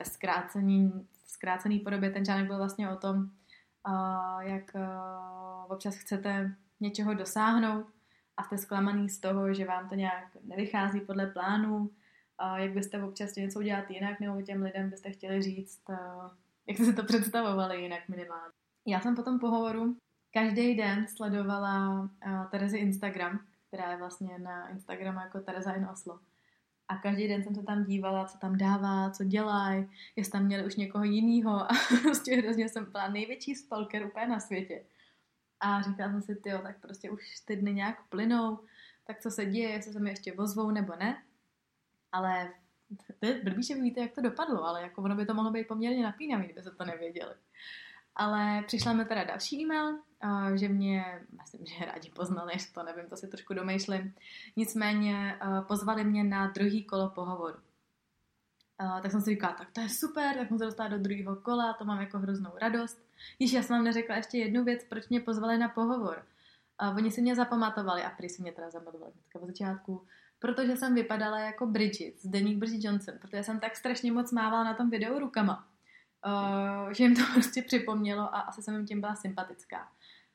ve 0.00 0.04
zkrácení 0.04 1.08
zkrácený 1.38 1.80
podobě 1.80 2.10
ten 2.10 2.24
článek 2.24 2.46
byl 2.46 2.56
vlastně 2.56 2.90
o 2.90 2.96
tom, 2.96 3.16
uh, 3.16 4.40
jak 4.40 4.64
uh, 4.74 5.72
občas 5.72 5.96
chcete 5.96 6.54
něčeho 6.80 7.14
dosáhnout 7.14 7.86
a 8.36 8.42
jste 8.42 8.58
zklamaný 8.58 9.08
z 9.08 9.20
toho, 9.20 9.54
že 9.54 9.64
vám 9.64 9.88
to 9.88 9.94
nějak 9.94 10.24
nevychází 10.42 11.00
podle 11.00 11.26
plánu, 11.26 11.76
uh, 11.78 12.56
jak 12.56 12.72
byste 12.72 13.02
občas 13.02 13.34
něco 13.34 13.58
udělat 13.58 13.90
jinak, 13.90 14.20
nebo 14.20 14.42
těm 14.42 14.62
lidem 14.62 14.90
byste 14.90 15.10
chtěli 15.10 15.42
říct, 15.42 15.82
jak 16.66 16.76
jste 16.76 16.84
si 16.84 16.94
to 16.94 17.04
představovali 17.04 17.82
jinak 17.82 18.08
minimálně. 18.08 18.52
Já 18.86 19.00
jsem 19.00 19.16
po 19.16 19.22
tom 19.22 19.38
pohovoru 19.38 19.96
každý 20.32 20.74
den 20.74 21.06
sledovala 21.06 22.08
Terezy 22.50 22.78
Instagram, 22.78 23.40
která 23.68 23.90
je 23.90 23.96
vlastně 23.96 24.38
na 24.38 24.68
Instagramu 24.68 25.20
jako 25.20 25.40
Tereza 25.40 25.72
in 25.72 25.88
Oslo. 25.92 26.20
A 26.88 26.96
každý 26.96 27.28
den 27.28 27.44
jsem 27.44 27.54
se 27.54 27.62
tam 27.62 27.84
dívala, 27.84 28.24
co 28.24 28.38
tam 28.38 28.58
dává, 28.58 29.10
co 29.10 29.24
dělají, 29.24 29.90
jestli 30.16 30.32
tam 30.32 30.44
měli 30.44 30.66
už 30.66 30.76
někoho 30.76 31.04
jiného 31.04 31.50
a 31.50 31.68
prostě 32.02 32.36
hrozně 32.36 32.68
jsem 32.68 32.92
byla 32.92 33.08
největší 33.08 33.54
stalker 33.54 34.06
úplně 34.06 34.26
na 34.26 34.40
světě. 34.40 34.84
A 35.60 35.82
říkala 35.82 36.10
jsem 36.10 36.22
si, 36.22 36.36
ty 36.36 36.50
tak 36.62 36.80
prostě 36.80 37.10
už 37.10 37.40
ty 37.40 37.56
dny 37.56 37.74
nějak 37.74 38.08
plynou, 38.08 38.58
tak 39.04 39.20
co 39.20 39.30
se 39.30 39.46
děje, 39.46 39.68
jestli 39.70 39.92
se 39.92 40.00
mi 40.00 40.10
ještě 40.10 40.32
vozvou 40.32 40.70
nebo 40.70 40.96
ne. 40.96 41.22
Ale 42.12 42.50
blbý, 43.44 43.62
že 43.62 43.74
víte, 43.74 44.00
jak 44.00 44.12
to 44.12 44.20
dopadlo, 44.20 44.64
ale 44.64 44.82
jako 44.82 45.02
ono 45.02 45.14
by 45.14 45.26
to 45.26 45.34
mohlo 45.34 45.50
být 45.50 45.68
poměrně 45.68 46.02
napínavý, 46.02 46.44
kdyby 46.44 46.62
se 46.62 46.70
to 46.70 46.84
nevěděli. 46.84 47.34
Ale 48.16 48.62
přišla 48.66 48.92
mi 48.92 49.04
teda 49.04 49.24
další 49.24 49.62
e-mail, 49.62 49.98
že 50.54 50.68
mě, 50.68 51.26
myslím, 51.40 51.66
že 51.66 51.84
rádi 51.84 52.10
poznali, 52.10 52.52
to 52.74 52.82
nevím, 52.82 53.06
to 53.08 53.16
si 53.16 53.28
trošku 53.28 53.54
domýšlím. 53.54 54.14
Nicméně 54.56 55.38
pozvali 55.68 56.04
mě 56.04 56.24
na 56.24 56.46
druhý 56.46 56.84
kolo 56.84 57.10
pohovoru. 57.10 57.58
Tak 59.02 59.10
jsem 59.10 59.20
si 59.20 59.30
říkala, 59.30 59.52
tak 59.52 59.70
to 59.70 59.80
je 59.80 59.88
super, 59.88 60.36
tak 60.36 60.48
jsem 60.48 60.58
se 60.58 60.64
dostala 60.64 60.88
do 60.88 60.98
druhého 60.98 61.36
kola, 61.36 61.72
to 61.72 61.84
mám 61.84 62.00
jako 62.00 62.18
hroznou 62.18 62.50
radost. 62.60 63.02
Již 63.38 63.52
já 63.52 63.62
jsem 63.62 63.76
vám 63.76 63.84
neřekla 63.84 64.16
ještě 64.16 64.38
jednu 64.38 64.64
věc, 64.64 64.84
proč 64.84 65.08
mě 65.08 65.20
pozvali 65.20 65.58
na 65.58 65.68
pohovor. 65.68 66.24
Oni 66.96 67.10
si 67.10 67.22
mě 67.22 67.34
zapamatovali 67.34 68.02
a 68.02 68.10
prý 68.10 68.28
si 68.28 68.42
mě 68.42 68.52
teda 68.52 68.70
zapamatovali 68.70 69.12
hnedka 69.12 69.46
začátku, 69.46 70.06
protože 70.38 70.76
jsem 70.76 70.94
vypadala 70.94 71.38
jako 71.38 71.66
Bridget, 71.66 72.20
z 72.20 72.26
Deník 72.26 72.58
Bridget 72.58 72.84
Johnson, 72.84 73.14
protože 73.20 73.42
jsem 73.42 73.60
tak 73.60 73.76
strašně 73.76 74.12
moc 74.12 74.32
mávala 74.32 74.64
na 74.64 74.74
tom 74.74 74.90
videu 74.90 75.18
rukama 75.18 75.68
uh, 76.26 76.92
že 76.92 77.04
jim 77.04 77.16
to 77.16 77.22
prostě 77.32 77.62
připomnělo 77.62 78.22
a 78.22 78.40
asi 78.40 78.62
jsem 78.62 78.74
jim 78.74 78.86
tím 78.86 79.00
byla 79.00 79.14
sympatická. 79.14 79.88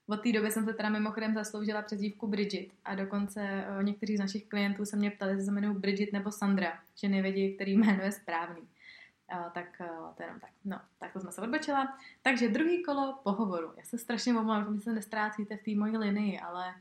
Od 0.07 0.21
té 0.21 0.31
doby 0.31 0.51
jsem 0.51 0.65
se 0.65 0.73
teda 0.73 0.89
mimochodem 0.89 1.33
zasloužila 1.33 1.81
přezdívku 1.81 2.27
Bridget 2.27 2.67
a 2.85 2.95
dokonce 2.95 3.65
uh, 3.77 3.83
někteří 3.83 4.17
z 4.17 4.19
našich 4.19 4.45
klientů 4.45 4.85
se 4.85 4.95
mě 4.97 5.11
ptali, 5.11 5.31
jestli 5.31 5.45
se 5.45 5.51
jmenuji 5.51 5.79
Bridget 5.79 6.13
nebo 6.13 6.31
Sandra, 6.31 6.79
že 6.95 7.09
nevědí, 7.09 7.55
který 7.55 7.77
jméno 7.77 8.03
je 8.03 8.11
správný. 8.11 8.61
Uh, 8.61 9.49
tak 9.53 9.81
uh, 9.81 10.13
to 10.13 10.23
jenom 10.23 10.39
tak. 10.39 10.49
No, 10.65 10.81
tak 10.99 11.13
to 11.13 11.19
jsme 11.19 11.31
se 11.31 11.41
odbočila. 11.41 11.97
Takže 12.21 12.49
druhý 12.49 12.83
kolo 12.83 13.19
pohovoru. 13.23 13.73
Já 13.77 13.83
se 13.83 13.97
strašně 13.97 14.33
omlouvám, 14.33 14.75
že 14.75 14.81
se 14.81 14.93
nestrácíte 14.93 15.57
v 15.57 15.63
té 15.63 15.71
mojí 15.75 15.97
linii, 15.97 16.39
ale 16.39 16.75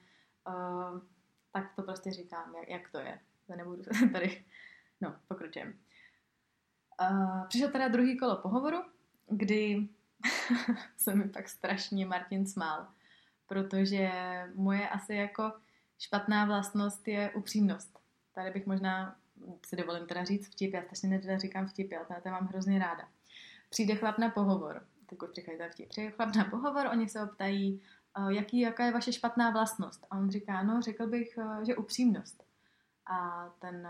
uh, 0.49 1.01
tak 1.53 1.75
to 1.77 1.83
prostě 1.83 2.11
říkám, 2.11 2.55
jak, 2.55 2.69
jak 2.69 2.91
to 2.91 2.99
je. 2.99 3.21
To 3.47 3.57
nebudu 3.57 3.83
tady, 4.13 4.45
no, 5.01 5.17
pokročím. 5.29 5.81
Uh, 7.11 7.47
přišel 7.47 7.69
teda 7.69 7.89
druhý 7.89 8.19
kolo 8.19 8.37
pohovoru, 8.37 8.79
kdy 9.29 9.89
se 10.97 11.15
mi 11.15 11.29
pak 11.29 11.49
strašně 11.49 12.07
Martin 12.07 12.47
smál, 12.47 12.87
protože 13.53 14.11
moje 14.55 14.89
asi 14.89 15.15
jako 15.15 15.53
špatná 15.99 16.45
vlastnost 16.45 17.09
je 17.09 17.31
upřímnost. 17.31 17.99
Tady 18.35 18.51
bych 18.51 18.67
možná 18.67 19.17
si 19.67 19.77
dovolím 19.77 20.07
teda 20.07 20.25
říct 20.25 20.47
vtip, 20.47 20.75
já 20.75 20.83
strašně 20.83 21.09
nerada 21.09 21.39
říkám 21.39 21.67
vtip, 21.67 21.93
ale 21.93 22.21
to 22.21 22.29
mám 22.29 22.47
hrozně 22.47 22.79
ráda. 22.79 23.09
Přijde 23.71 23.95
chlap 23.95 24.19
na 24.19 24.31
pohovor, 24.31 24.87
tak 25.07 25.23
už 25.23 25.31
přichází 25.31 25.65
vtip. 25.71 25.89
Přijde 25.89 26.11
chlap 26.11 26.35
na 26.37 26.45
pohovor, 26.45 26.87
oni 26.87 27.09
se 27.09 27.23
optají, 27.23 27.83
jaký, 28.29 28.61
jaká 28.61 28.85
je 28.85 28.93
vaše 28.93 29.13
špatná 29.13 29.51
vlastnost. 29.51 30.07
A 30.11 30.19
on 30.19 30.31
říká, 30.31 30.63
no, 30.63 30.83
řekl 30.83 31.07
bych, 31.07 31.39
že 31.67 31.77
upřímnost. 31.77 32.45
A 33.07 33.49
ten 33.59 33.89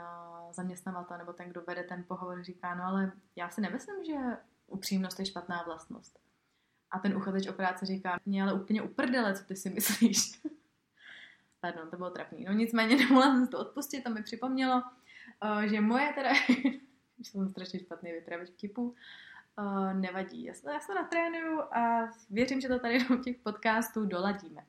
zaměstnavatel 0.50 1.18
nebo 1.18 1.32
ten, 1.32 1.48
kdo 1.48 1.62
vede 1.66 1.82
ten 1.82 2.04
pohovor, 2.08 2.44
říká, 2.44 2.74
no 2.74 2.84
ale 2.84 3.12
já 3.36 3.50
si 3.50 3.60
nemyslím, 3.60 4.04
že 4.04 4.16
upřímnost 4.66 5.18
je 5.18 5.26
špatná 5.26 5.62
vlastnost. 5.62 6.18
A 6.92 6.98
ten 6.98 7.16
uchazeč 7.16 7.48
o 7.48 7.52
práci 7.52 7.86
říká, 7.86 8.20
mě 8.26 8.42
ale 8.42 8.52
úplně 8.52 8.82
uprdele, 8.82 9.34
co 9.34 9.44
ty 9.44 9.56
si 9.56 9.70
myslíš. 9.70 10.40
Pardon, 11.60 11.90
to 11.90 11.96
bylo 11.96 12.10
trapný. 12.10 12.44
No 12.44 12.52
nicméně 12.52 12.96
nemohla 13.04 13.34
jsem 13.34 13.46
to 13.46 13.58
odpustit, 13.58 14.04
to 14.04 14.10
mi 14.10 14.22
připomnělo, 14.22 14.82
že 15.64 15.80
moje 15.80 16.12
teda, 16.12 16.30
že 17.18 17.30
jsem 17.30 17.48
strašně 17.48 17.80
špatný 17.80 18.12
vypravěč 18.12 18.50
vtipu, 18.50 18.94
nevadí. 19.92 20.44
Já 20.44 20.54
se, 20.54 20.72
já 20.72 20.80
se 20.80 20.94
natrénuju 20.94 21.60
a 21.60 22.10
věřím, 22.30 22.60
že 22.60 22.68
to 22.68 22.78
tady 22.78 23.04
do 23.04 23.16
těch 23.16 23.36
podcastů 23.36 24.06
doladíme. 24.06 24.66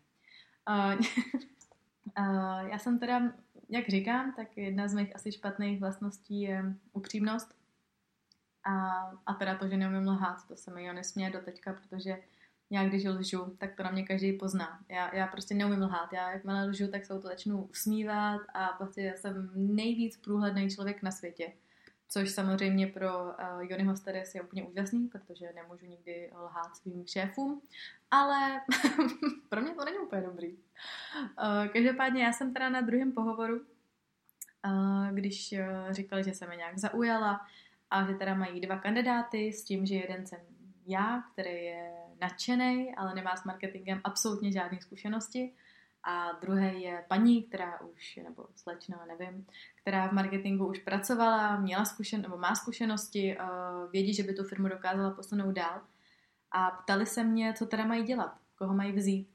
já 2.70 2.80
jsem 2.80 3.00
teda 3.00 3.34
jak 3.70 3.90
říkám, 3.90 4.34
tak 4.34 4.58
jedna 4.58 4.88
z 4.88 4.94
mých 4.94 5.16
asi 5.16 5.32
špatných 5.32 5.80
vlastností 5.80 6.42
je 6.42 6.76
upřímnost. 6.94 7.63
A, 8.64 8.74
a 9.26 9.34
teda 9.34 9.56
to, 9.56 9.68
že 9.68 9.78
neumím 9.78 10.08
lhát, 10.08 10.48
to 10.48 10.56
se 10.56 10.74
mi 10.74 10.86
jo 10.86 10.94
nesměje 10.94 11.30
do 11.32 11.40
teďka, 11.40 11.74
protože 11.74 12.18
já 12.70 12.88
když 12.88 13.06
lžu, 13.06 13.56
tak 13.58 13.76
to 13.76 13.84
na 13.84 13.92
mě 13.92 14.04
každý 14.04 14.34
pozná. 14.34 14.80
Já, 14.90 15.16
já 15.16 15.28
prostě 15.28 15.56
neumím 15.56 15.82
lhát. 15.82 16.14
Já 16.14 16.32
jakmile 16.32 16.66
lžu, 16.66 16.88
tak 16.88 17.06
se 17.06 17.14
to 17.14 17.28
začnu 17.28 17.64
usmívat 17.64 18.42
a 18.54 18.68
prostě 18.68 19.02
já 19.02 19.14
jsem 19.14 19.52
nejvíc 19.56 20.18
průhledný 20.18 20.70
člověk 20.70 21.04
na 21.04 21.12
světě. 21.12 21.54
Což 22.08 22.30
samozřejmě 22.30 22.88
pro 22.88 23.24
uh, 23.24 23.34
Jonyho 23.62 23.96
Steres 23.96 24.36
je 24.36 24.42
úplně 24.42 24.64
úžasný, 24.64 25.08
protože 25.08 25.54
nemůžu 25.56 25.86
nikdy 25.86 26.32
lhát 26.44 26.76
svým 26.76 27.08
šéfům, 27.08 27.62
ale 28.12 28.62
pro 29.50 29.62
mě 29.62 29.74
to 29.74 29.86
není 29.86 29.98
úplně 29.98 30.22
dobrý. 30.22 30.54
Uh, 30.54 31.68
každopádně 31.74 32.24
já 32.24 32.34
jsem 32.34 32.54
teda 32.54 32.70
na 32.70 32.82
druhém 32.82 33.12
pohovoru, 33.12 33.56
uh, 34.66 35.08
když 35.12 35.54
uh, 35.54 35.92
říkali, 35.92 36.24
že 36.24 36.34
se 36.34 36.48
mi 36.48 36.58
nějak 36.58 36.80
zaujala 36.80 37.48
a 37.94 38.06
že 38.08 38.14
teda 38.14 38.34
mají 38.34 38.62
dva 38.62 38.78
kandidáty 38.78 39.54
s 39.54 39.64
tím, 39.64 39.86
že 39.86 39.96
jeden 39.96 40.26
jsem 40.26 40.40
já, 40.86 41.24
který 41.34 41.66
je 41.66 41.92
nadšený, 42.22 42.96
ale 42.96 43.16
nemá 43.16 43.36
s 43.36 43.44
marketingem 43.44 44.02
absolutně 44.04 44.52
žádné 44.52 44.82
zkušenosti. 44.82 45.54
A 46.04 46.32
druhý 46.42 46.82
je 46.82 47.06
paní, 47.08 47.44
která 47.44 47.82
už, 47.82 48.20
nebo 48.24 48.48
slečna, 48.56 49.06
nevím, 49.08 49.48
která 49.76 50.08
v 50.08 50.12
marketingu 50.12 50.68
už 50.68 50.80
pracovala, 50.80 51.60
měla 51.60 51.86
zkušen, 51.86 52.22
nebo 52.22 52.38
má 52.38 52.56
zkušenosti, 52.56 53.38
uh, 53.38 53.92
vědí, 53.92 54.14
že 54.14 54.24
by 54.24 54.34
tu 54.34 54.44
firmu 54.44 54.68
dokázala 54.68 55.12
posunout 55.12 55.52
dál. 55.52 55.82
A 56.52 56.72
ptali 56.72 57.06
se 57.06 57.24
mě, 57.24 57.54
co 57.54 57.66
teda 57.66 57.86
mají 57.86 58.04
dělat, 58.04 58.38
koho 58.58 58.74
mají 58.74 58.92
vzít. 58.92 59.30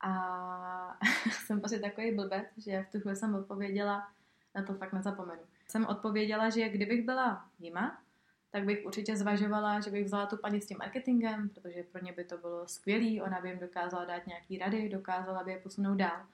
A 0.00 0.98
jsem 1.30 1.60
asi 1.64 1.80
takový 1.80 2.14
blbec, 2.14 2.46
že 2.56 2.82
v 2.82 2.92
tu 2.92 3.00
chvíli 3.00 3.16
jsem 3.16 3.34
odpověděla, 3.34 4.08
na 4.54 4.62
to 4.62 4.74
fakt 4.74 4.92
nezapomenu. 4.92 5.42
Jsem 5.68 5.86
odpověděla, 5.86 6.50
že 6.50 6.68
kdybych 6.68 7.04
byla 7.04 7.44
jima, 7.58 7.98
tak 8.50 8.64
bych 8.64 8.86
určitě 8.86 9.16
zvažovala, 9.16 9.80
že 9.80 9.90
bych 9.90 10.04
vzala 10.04 10.26
tu 10.26 10.36
paní 10.36 10.60
s 10.60 10.66
tím 10.66 10.78
marketingem, 10.78 11.48
protože 11.48 11.82
pro 11.82 12.04
ně 12.04 12.12
by 12.12 12.24
to 12.24 12.38
bylo 12.38 12.68
skvělý, 12.68 13.22
ona 13.22 13.40
by 13.40 13.48
jim 13.48 13.58
dokázala 13.58 14.04
dát 14.04 14.26
nějaký 14.26 14.58
rady, 14.58 14.88
dokázala 14.88 15.44
by 15.44 15.50
je 15.50 15.58
posunout 15.58 15.94
dál. 15.94 16.26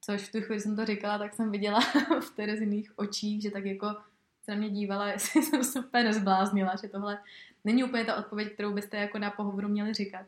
Což 0.00 0.28
v 0.28 0.32
tu 0.32 0.40
chvíli 0.40 0.60
jsem 0.60 0.76
to 0.76 0.84
říkala, 0.84 1.18
tak 1.18 1.34
jsem 1.34 1.50
viděla 1.50 1.80
v 2.20 2.30
Tereziných 2.36 2.98
očích, 2.98 3.42
že 3.42 3.50
tak 3.50 3.64
jako 3.64 3.96
se 4.42 4.50
na 4.50 4.56
mě 4.56 4.70
dívala, 4.70 5.08
jestli 5.12 5.42
jsem 5.42 5.64
super 5.64 6.04
nezbláznila, 6.04 6.76
že 6.82 6.88
tohle 6.88 7.18
není 7.64 7.84
úplně 7.84 8.04
ta 8.04 8.16
odpověď, 8.16 8.52
kterou 8.52 8.72
byste 8.72 8.96
jako 8.96 9.18
na 9.18 9.30
pohovoru 9.30 9.68
měli 9.68 9.94
říkat. 9.94 10.26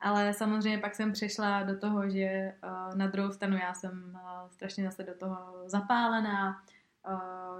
Ale 0.00 0.34
samozřejmě 0.34 0.78
pak 0.78 0.94
jsem 0.94 1.12
přešla 1.12 1.62
do 1.62 1.78
toho, 1.78 2.10
že 2.10 2.52
uh, 2.64 2.96
na 2.96 3.06
druhou 3.06 3.32
stranu 3.32 3.56
já 3.56 3.74
jsem 3.74 4.10
uh, 4.14 4.50
strašně 4.50 4.84
zase 4.84 5.02
do 5.02 5.14
toho 5.14 5.62
zapálená, 5.66 6.62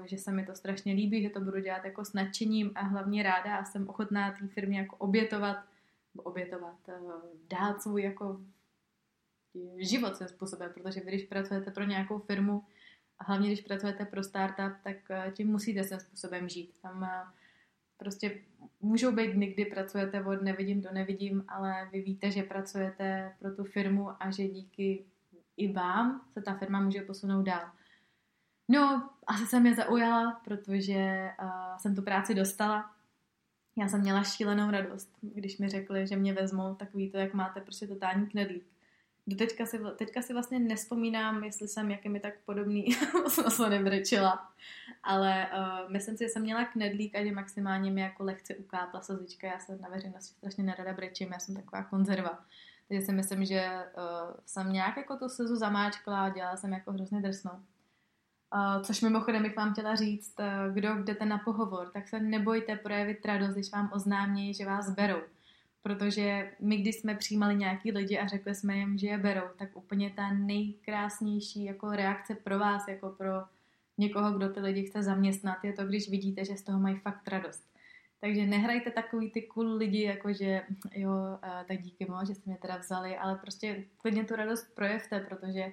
že 0.04 0.18
se 0.18 0.32
mi 0.32 0.46
to 0.46 0.54
strašně 0.54 0.92
líbí, 0.92 1.22
že 1.22 1.30
to 1.30 1.40
budu 1.40 1.60
dělat 1.60 1.84
jako 1.84 2.04
s 2.04 2.12
nadšením 2.12 2.72
a 2.74 2.82
hlavně 2.82 3.22
ráda 3.22 3.56
a 3.56 3.64
jsem 3.64 3.88
ochotná 3.88 4.32
té 4.32 4.46
firmě 4.46 4.78
jako 4.78 4.96
obětovat, 4.96 5.56
obětovat, 6.16 6.76
uh, 6.88 7.12
dát 7.50 7.82
svůj 7.82 8.02
jako 8.02 8.40
život 9.76 10.16
svým 10.16 10.28
způsobem, 10.28 10.70
protože 10.74 11.00
vy, 11.00 11.06
když 11.06 11.24
pracujete 11.24 11.70
pro 11.70 11.84
nějakou 11.84 12.18
firmu, 12.18 12.64
a 13.18 13.24
hlavně 13.24 13.48
když 13.48 13.60
pracujete 13.60 14.04
pro 14.04 14.22
startup, 14.22 14.72
tak 14.82 14.96
uh, 15.10 15.32
tím 15.32 15.48
musíte 15.48 15.84
svým 15.84 16.00
způsobem 16.00 16.48
žít. 16.48 16.74
Tam 16.82 17.02
uh, 17.02 17.08
prostě 17.96 18.40
můžou 18.80 19.12
být 19.12 19.32
dny, 19.32 19.46
kdy 19.46 19.64
pracujete 19.64 20.24
od 20.24 20.42
nevidím 20.42 20.80
do 20.80 20.92
nevidím, 20.92 21.44
ale 21.48 21.88
vy 21.92 22.00
víte, 22.00 22.30
že 22.30 22.42
pracujete 22.42 23.32
pro 23.38 23.54
tu 23.54 23.64
firmu 23.64 24.10
a 24.20 24.30
že 24.30 24.48
díky 24.48 25.04
i 25.56 25.72
vám 25.72 26.20
se 26.32 26.42
ta 26.42 26.54
firma 26.54 26.80
může 26.80 27.02
posunout 27.02 27.42
dál. 27.42 27.70
No, 28.68 29.10
asi 29.26 29.46
jsem 29.46 29.66
je 29.66 29.74
zaujala, 29.74 30.40
protože 30.44 31.30
uh, 31.42 31.78
jsem 31.78 31.94
tu 31.94 32.02
práci 32.02 32.34
dostala. 32.34 32.90
Já 33.78 33.88
jsem 33.88 34.00
měla 34.00 34.22
šílenou 34.22 34.70
radost, 34.70 35.10
když 35.22 35.58
mi 35.58 35.68
řekli, 35.68 36.06
že 36.06 36.16
mě 36.16 36.32
vezmou 36.32 36.74
takový 36.74 37.10
to, 37.10 37.18
jak 37.18 37.34
máte 37.34 37.60
prostě 37.60 37.86
totální 37.86 38.26
knedlík. 38.26 38.66
Do 39.26 39.36
teďka 39.36 39.66
si, 39.66 39.80
teďka 39.96 40.22
si 40.22 40.32
vlastně 40.32 40.58
nespomínám, 40.58 41.44
jestli 41.44 41.68
jsem 41.68 41.90
jaký 41.90 42.08
mi 42.08 42.20
tak 42.20 42.34
podobný, 42.44 42.86
jsem 43.28 43.50
se 43.50 43.70
nebrečila, 43.70 44.52
ale 45.02 45.46
uh, 45.46 45.92
myslím 45.92 46.16
si, 46.16 46.24
že 46.24 46.28
jsem 46.28 46.42
měla 46.42 46.64
knedlík 46.64 47.14
a 47.14 47.24
že 47.24 47.32
maximálně 47.32 47.90
mi 47.90 48.00
jako 48.00 48.24
lehce 48.24 48.54
ukápla 48.54 49.00
slzička. 49.00 49.46
Já 49.46 49.58
se 49.58 49.76
na 49.76 49.88
veřejnosti 49.88 50.34
strašně 50.34 50.64
nerada 50.64 50.92
brečím, 50.92 51.32
já 51.32 51.38
jsem 51.38 51.54
taková 51.54 51.82
konzerva. 51.82 52.44
Takže 52.88 53.06
si 53.06 53.12
myslím, 53.12 53.44
že 53.44 53.84
uh, 53.96 54.34
jsem 54.46 54.72
nějak 54.72 54.96
jako 54.96 55.16
tu 55.16 55.28
slzu 55.28 55.56
zamáčkla 55.56 56.24
a 56.24 56.28
dělala 56.28 56.56
jsem 56.56 56.72
jako 56.72 56.92
hrozně 56.92 57.20
drsnou. 57.20 57.62
Což 58.82 59.00
mimochodem 59.00 59.42
bych 59.42 59.56
vám 59.56 59.72
chtěla 59.72 59.94
říct, 59.94 60.34
uh, 60.38 60.74
kdo 60.74 60.94
jdete 60.94 61.24
na 61.24 61.38
pohovor, 61.38 61.90
tak 61.92 62.08
se 62.08 62.20
nebojte 62.20 62.76
projevit 62.76 63.26
radost, 63.26 63.54
když 63.54 63.72
vám 63.72 63.90
oznámí, 63.92 64.54
že 64.54 64.66
vás 64.66 64.90
berou. 64.90 65.20
Protože 65.82 66.52
my, 66.60 66.76
když 66.76 66.96
jsme 66.96 67.14
přijímali 67.14 67.56
nějaký 67.56 67.92
lidi 67.92 68.18
a 68.18 68.26
řekli 68.26 68.54
jsme 68.54 68.76
jim, 68.76 68.98
že 68.98 69.06
je 69.06 69.18
berou, 69.18 69.46
tak 69.58 69.76
úplně 69.76 70.10
ta 70.10 70.32
nejkrásnější 70.32 71.64
jako 71.64 71.90
reakce 71.90 72.34
pro 72.34 72.58
vás, 72.58 72.88
jako 72.88 73.08
pro 73.08 73.32
někoho, 73.98 74.32
kdo 74.32 74.48
ty 74.48 74.60
lidi 74.60 74.82
chce 74.82 75.02
zaměstnat, 75.02 75.64
je 75.64 75.72
to, 75.72 75.84
když 75.84 76.10
vidíte, 76.10 76.44
že 76.44 76.56
z 76.56 76.62
toho 76.62 76.78
mají 76.78 76.96
fakt 76.96 77.28
radost. 77.28 77.64
Takže 78.20 78.46
nehrajte 78.46 78.90
takový 78.90 79.30
ty 79.30 79.42
cool 79.42 79.76
lidi, 79.76 80.02
jako 80.02 80.32
že 80.32 80.62
jo, 80.94 81.10
uh, 81.10 81.38
tak 81.68 81.82
díky 81.82 82.06
mo, 82.10 82.24
že 82.24 82.34
jste 82.34 82.50
mě 82.50 82.58
teda 82.62 82.76
vzali, 82.76 83.16
ale 83.16 83.34
prostě 83.34 83.84
klidně 83.98 84.24
tu 84.24 84.36
radost 84.36 84.74
projevte, 84.74 85.20
protože 85.20 85.72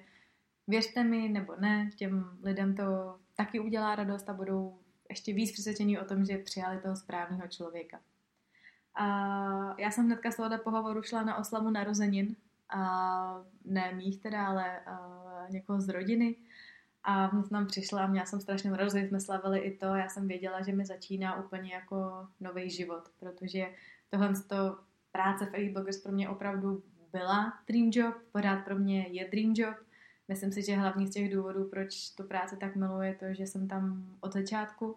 věřte 0.66 1.04
mi 1.04 1.28
nebo 1.28 1.56
ne, 1.58 1.90
těm 1.96 2.38
lidem 2.42 2.74
to 2.74 3.18
taky 3.36 3.60
udělá 3.60 3.94
radost 3.94 4.28
a 4.28 4.32
budou 4.32 4.78
ještě 5.08 5.32
víc 5.32 5.52
přesvědčení 5.52 5.98
o 5.98 6.04
tom, 6.04 6.24
že 6.24 6.38
přijali 6.38 6.80
toho 6.80 6.96
správného 6.96 7.48
člověka. 7.48 8.00
A 8.94 9.80
já 9.80 9.90
jsem 9.90 10.06
hnedka 10.06 10.30
z 10.30 10.36
tohoto 10.36 10.58
pohovoru 10.58 11.02
šla 11.02 11.22
na 11.22 11.36
oslavu 11.36 11.70
narozenin, 11.70 12.36
a 12.68 13.44
ne 13.64 13.92
mých 13.92 14.20
teda, 14.20 14.46
ale 14.46 14.80
někoho 15.50 15.80
z 15.80 15.88
rodiny. 15.88 16.36
A 17.04 17.30
jsem 17.30 17.48
tam 17.48 17.66
přišla 17.66 18.04
a 18.04 18.06
měla 18.06 18.26
jsem 18.26 18.40
strašně 18.40 18.76
radost, 18.76 18.94
jsme 18.94 19.20
slavili 19.20 19.58
i 19.58 19.76
to. 19.76 19.86
Já 19.86 20.08
jsem 20.08 20.28
věděla, 20.28 20.62
že 20.62 20.72
mi 20.72 20.86
začíná 20.86 21.44
úplně 21.44 21.72
jako 21.72 22.28
nový 22.40 22.70
život, 22.70 23.08
protože 23.20 23.66
tohle 24.10 24.32
to 24.46 24.78
práce 25.12 25.46
v 25.46 25.54
Elite 25.54 25.72
Bloggers 25.72 26.02
pro 26.02 26.12
mě 26.12 26.28
opravdu 26.28 26.82
byla 27.12 27.52
dream 27.68 27.90
job, 27.92 28.14
pořád 28.32 28.64
pro 28.64 28.78
mě 28.78 29.06
je 29.08 29.28
dream 29.28 29.52
job. 29.56 29.76
Myslím 30.28 30.52
si, 30.52 30.62
že 30.62 30.76
hlavní 30.76 31.06
z 31.06 31.10
těch 31.10 31.34
důvodů, 31.34 31.64
proč 31.64 32.10
tu 32.10 32.24
práci 32.24 32.56
tak 32.56 32.76
miluji, 32.76 33.08
je 33.08 33.14
to, 33.14 33.24
že 33.30 33.46
jsem 33.46 33.68
tam 33.68 34.06
od 34.20 34.32
začátku 34.32 34.96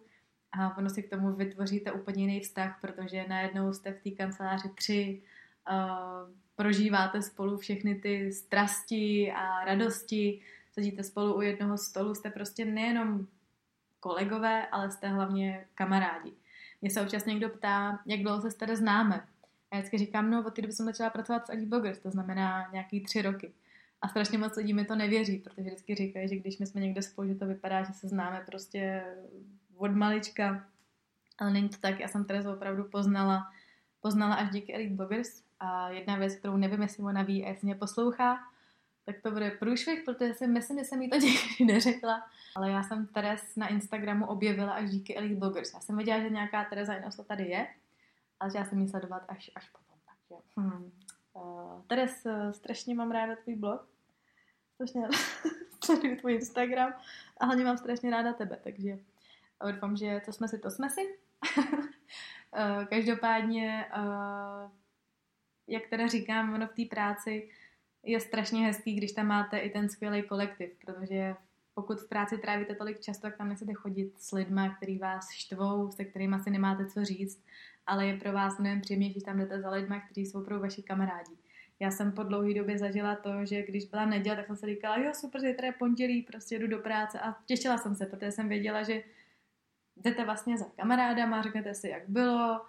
a 0.52 0.78
ono 0.78 0.90
si 0.90 1.04
k 1.04 1.10
tomu 1.10 1.34
vytvoříte 1.34 1.92
úplně 1.92 2.22
jiný 2.24 2.40
vztah, 2.40 2.78
protože 2.82 3.26
najednou 3.30 3.74
jste 3.74 3.94
v 3.94 4.02
té 4.04 4.10
kanceláři 4.10 4.70
tři, 4.70 5.22
uh, 5.72 6.34
prožíváte 6.56 7.22
spolu 7.22 7.58
všechny 7.58 7.96
ty 7.96 8.34
strasti 8.34 9.32
a 9.32 9.66
radosti, 9.66 10.42
sedíte 10.72 11.04
spolu 11.04 11.38
u 11.38 11.42
jednoho 11.42 11.78
stolu, 11.78 12.16
jste 12.16 12.30
prostě 12.30 12.66
nejenom 12.66 13.28
kolegové, 14.00 14.68
ale 14.68 14.92
jste 14.92 15.08
hlavně 15.08 15.66
kamarádi. 15.76 16.34
Mě 16.82 16.92
se 16.92 17.02
občas 17.02 17.26
někdo 17.26 17.50
ptá, 17.50 18.00
jak 18.06 18.22
dlouho 18.22 18.42
se 18.42 18.58
tady 18.58 18.76
známe. 18.76 19.28
A 19.72 19.76
já 19.76 19.80
vždycky 19.80 19.98
říkám, 19.98 20.32
no 20.32 20.44
od 20.48 20.54
té 20.54 20.62
doby 20.62 20.74
jsem 20.74 20.86
začala 20.86 21.10
pracovat 21.10 21.48
s 21.48 21.50
Elite 21.50 21.70
Bloggers, 21.70 22.00
to 22.00 22.12
znamená 22.12 22.70
nějaký 22.72 23.02
tři 23.02 23.22
roky. 23.22 23.54
A 24.02 24.08
strašně 24.08 24.38
moc 24.38 24.56
lidí 24.56 24.74
mi 24.74 24.86
to 24.86 24.96
nevěří, 24.96 25.38
protože 25.38 25.62
vždycky 25.62 25.96
říkají, 25.96 26.28
že 26.28 26.36
když 26.36 26.58
my 26.58 26.66
jsme 26.66 26.82
někde 26.82 27.02
spolu, 27.02 27.28
že 27.28 27.36
to 27.36 27.46
vypadá, 27.46 27.84
že 27.84 27.94
se 27.94 28.08
známe 28.08 28.44
prostě 28.46 29.04
od 29.78 29.92
malička. 29.92 30.66
Ale 31.38 31.52
není 31.52 31.70
to 31.70 31.78
tak, 31.78 32.00
já 32.00 32.08
jsem 32.08 32.26
Terezu 32.26 32.52
opravdu 32.52 32.84
poznala, 32.84 33.52
poznala 34.02 34.36
až 34.36 34.50
díky 34.50 34.76
Elite 34.76 34.96
Bloggers. 34.96 35.44
A 35.60 35.90
jedna 35.90 36.16
věc, 36.16 36.36
kterou 36.36 36.58
nevím, 36.58 36.82
jestli 36.82 37.04
ona 37.04 37.22
ví 37.22 37.46
a 37.46 37.50
jestli 37.50 37.66
mě 37.66 37.76
poslouchá, 37.76 38.40
tak 39.06 39.22
to 39.22 39.32
bude 39.32 39.52
průšvih, 39.52 40.04
protože 40.06 40.34
si 40.34 40.48
myslím, 40.48 40.80
že 40.80 40.86
jsem 40.86 41.02
jí 41.02 41.10
to 41.10 41.16
někdy 41.60 41.74
neřekla. 41.74 42.28
Ale 42.56 42.72
já 42.72 42.84
jsem 42.84 43.08
Teres 43.08 43.56
na 43.56 43.68
Instagramu 43.68 44.26
objevila 44.26 44.74
až 44.74 44.90
díky 44.90 45.18
Elite 45.18 45.36
Bloggers. 45.36 45.74
Já 45.74 45.80
jsem 45.80 45.96
věděla, 45.98 46.20
že 46.20 46.30
nějaká 46.30 46.66
Tereza 46.66 46.94
Inoso 46.94 47.24
tady 47.24 47.44
je, 47.44 47.68
ale 48.40 48.52
že 48.52 48.58
já 48.58 48.66
jsem 48.66 48.80
ji 48.80 48.90
sledovat 48.90 49.26
až, 49.28 49.52
až 49.56 49.70
potom. 49.70 49.98
Takže, 50.06 50.44
hmm. 50.58 50.92
Uh, 51.38 51.82
Teres, 51.88 52.26
uh, 52.26 52.52
strašně 52.52 52.96
mám 52.96 53.12
ráda 53.12 53.36
tvůj 53.36 53.56
blog. 53.56 53.88
Strašně 54.74 55.08
sleduju 55.84 56.16
tvůj 56.20 56.34
Instagram 56.34 56.94
a 57.38 57.46
hlavně 57.46 57.64
mám 57.64 57.78
strašně 57.78 58.12
ráda 58.12 58.34
tebe, 58.34 58.60
takže 58.64 59.00
doufám, 59.72 59.98
že 59.98 60.22
to 60.26 60.34
jsme 60.34 60.48
si, 60.48 60.60
to 60.60 60.72
jsme 60.72 60.90
si. 60.90 61.02
Eh, 62.54 62.86
každopádně, 62.86 63.86
eh, 63.92 64.70
jak 65.68 65.88
teda 65.88 66.08
říkám, 66.08 66.54
ono 66.54 66.68
v 66.68 66.74
té 66.74 66.86
práci 66.86 67.50
je 68.04 68.20
strašně 68.20 68.66
hezký, 68.66 68.96
když 68.96 69.12
tam 69.12 69.28
máte 69.28 69.58
i 69.58 69.70
ten 69.70 69.90
skvělý 69.90 70.24
kolektiv, 70.24 70.70
protože 70.86 71.36
pokud 71.74 72.00
v 72.00 72.10
práci 72.10 72.38
trávíte 72.38 72.76
tolik 72.76 73.00
často, 73.00 73.22
tak 73.22 73.38
tam 73.38 73.50
nechcete 73.50 73.74
chodit 73.74 74.14
s 74.18 74.32
lidma, 74.32 74.76
který 74.76 74.98
vás 74.98 75.32
štvou, 75.32 75.92
se 75.92 76.06
kterými 76.06 76.36
asi 76.36 76.50
nemáte 76.50 76.86
co 76.86 77.06
říct, 77.06 77.44
ale 77.88 78.08
je 78.08 78.18
pro 78.18 78.32
vás 78.32 78.60
mnohem 78.60 78.82
příjemnější, 78.82 79.22
tam 79.22 79.40
jdete 79.40 79.62
za 79.62 79.70
lidma, 79.70 80.00
kteří 80.00 80.26
jsou 80.26 80.44
pro 80.44 80.60
vaši 80.60 80.84
kamarádi. 80.84 81.32
Já 81.80 81.92
jsem 81.92 82.12
po 82.12 82.24
dlouhé 82.24 82.54
době 82.54 82.78
zažila 82.78 83.16
to, 83.16 83.46
že 83.46 83.64
když 83.64 83.86
byla 83.86 84.06
neděle, 84.06 84.36
tak 84.36 84.48
jsem 84.48 84.56
si 84.56 84.66
říkala, 84.66 84.98
jo 84.98 85.12
super, 85.14 85.42
že 85.42 85.48
je 85.48 85.72
pondělí, 85.80 86.22
prostě 86.22 86.60
jdu 86.60 86.68
do 86.68 86.78
práce 86.78 87.20
a 87.20 87.36
těšila 87.46 87.78
jsem 87.78 87.96
se, 87.96 88.06
protože 88.06 88.32
jsem 88.32 88.50
věděla, 88.50 88.84
že 88.84 89.04
jdete 89.96 90.26
vlastně 90.26 90.58
za 90.58 90.66
kamarádama, 90.76 91.42
řeknete 91.42 91.74
si, 91.74 91.90
jak 91.90 92.10
bylo, 92.10 92.62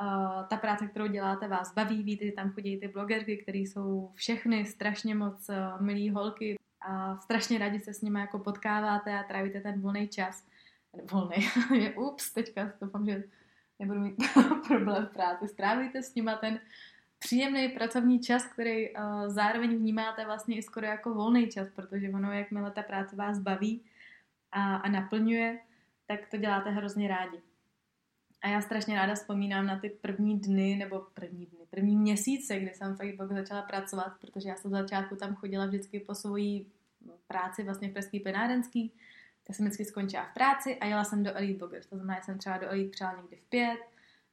uh, 0.00 0.46
ta 0.48 0.56
práce, 0.56 0.86
kterou 0.86 1.06
děláte, 1.06 1.48
vás 1.48 1.74
baví, 1.74 2.02
víte, 2.02 2.26
že 2.26 2.32
tam 2.32 2.50
chodí 2.52 2.80
ty 2.80 2.88
blogerky, 2.88 3.36
které 3.36 3.58
jsou 3.58 4.10
všechny 4.14 4.64
strašně 4.64 5.14
moc 5.14 5.48
uh, 5.48 5.82
milí 5.82 6.10
holky 6.10 6.56
a 6.80 7.20
strašně 7.20 7.58
rádi 7.58 7.80
se 7.80 7.94
s 7.94 8.02
nimi 8.02 8.20
jako 8.20 8.38
potkáváte 8.38 9.18
a 9.18 9.22
trávíte 9.22 9.60
ten 9.60 9.80
volný 9.80 10.08
čas. 10.08 10.46
Volný, 11.10 11.48
ups, 11.96 12.32
teďka 12.32 12.72
doufám, 12.80 13.06
že 13.06 13.24
nebudu 13.78 14.00
mít 14.00 14.16
problém 14.68 15.06
v 15.06 15.12
práci. 15.12 15.48
Strávíte 15.48 16.02
s 16.02 16.14
nima 16.14 16.36
ten 16.36 16.60
příjemný 17.18 17.68
pracovní 17.68 18.20
čas, 18.20 18.46
který 18.46 18.90
uh, 18.90 19.02
zároveň 19.26 19.76
vnímáte 19.76 20.24
vlastně 20.24 20.56
i 20.56 20.62
skoro 20.62 20.86
jako 20.86 21.14
volný 21.14 21.48
čas, 21.48 21.68
protože 21.74 22.10
ono, 22.10 22.32
jakmile 22.32 22.70
ta 22.70 22.82
práce 22.82 23.16
vás 23.16 23.38
baví 23.38 23.84
a, 24.52 24.76
a 24.76 24.88
naplňuje, 24.88 25.58
tak 26.06 26.20
to 26.30 26.36
děláte 26.36 26.70
hrozně 26.70 27.08
rádi. 27.08 27.40
A 28.42 28.48
já 28.48 28.60
strašně 28.60 28.94
ráda 28.94 29.14
vzpomínám 29.14 29.66
na 29.66 29.78
ty 29.78 29.90
první 29.90 30.40
dny, 30.40 30.76
nebo 30.76 31.06
první 31.14 31.46
dny, 31.46 31.58
první 31.70 31.96
měsíce, 31.96 32.60
kdy 32.60 32.70
jsem 32.74 32.96
fakt 32.96 33.32
začala 33.32 33.62
pracovat, 33.62 34.12
protože 34.20 34.48
já 34.48 34.56
jsem 34.56 34.70
v 34.70 34.74
začátku 34.74 35.16
tam 35.16 35.34
chodila 35.34 35.66
vždycky 35.66 36.00
po 36.00 36.14
svojí 36.14 36.66
práci 37.26 37.62
vlastně 37.62 37.88
v 37.88 37.92
Pražský 37.92 38.20
penárenský, 38.20 38.92
tak 39.46 39.56
jsem 39.56 39.66
vždycky 39.66 39.84
skončila 39.84 40.24
v 40.24 40.34
práci 40.34 40.76
a 40.76 40.86
jela 40.86 41.04
jsem 41.04 41.22
do 41.22 41.36
Elite 41.36 41.58
Bloggers. 41.58 41.86
To 41.86 41.96
znamená, 41.96 42.18
že 42.18 42.24
jsem 42.24 42.38
třeba 42.38 42.58
do 42.58 42.68
Elite 42.68 42.90
přijela 42.90 43.16
někdy 43.16 43.36
v 43.36 43.48
pět, 43.48 43.78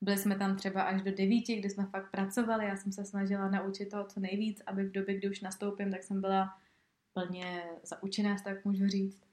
byli 0.02 0.18
jsme 0.18 0.36
tam 0.36 0.56
třeba 0.56 0.82
až 0.82 1.02
do 1.02 1.12
devíti, 1.12 1.56
kdy 1.56 1.70
jsme 1.70 1.86
fakt 1.86 2.12
pracovali. 2.12 2.66
Já 2.66 2.78
jsem 2.78 2.92
se 2.92 3.06
snažila 3.06 3.50
naučit 3.50 3.90
toho 3.90 4.04
co 4.04 4.20
nejvíc, 4.20 4.62
aby 4.66 4.84
v 4.84 4.92
době, 4.92 5.18
kdy 5.18 5.30
už 5.30 5.42
nastoupím, 5.42 5.92
tak 5.92 6.04
jsem 6.04 6.22
byla 6.22 6.58
plně 7.14 7.64
zaučená, 7.84 8.36
tak 8.44 8.66
můžu 8.66 8.88
říct. 8.88 9.24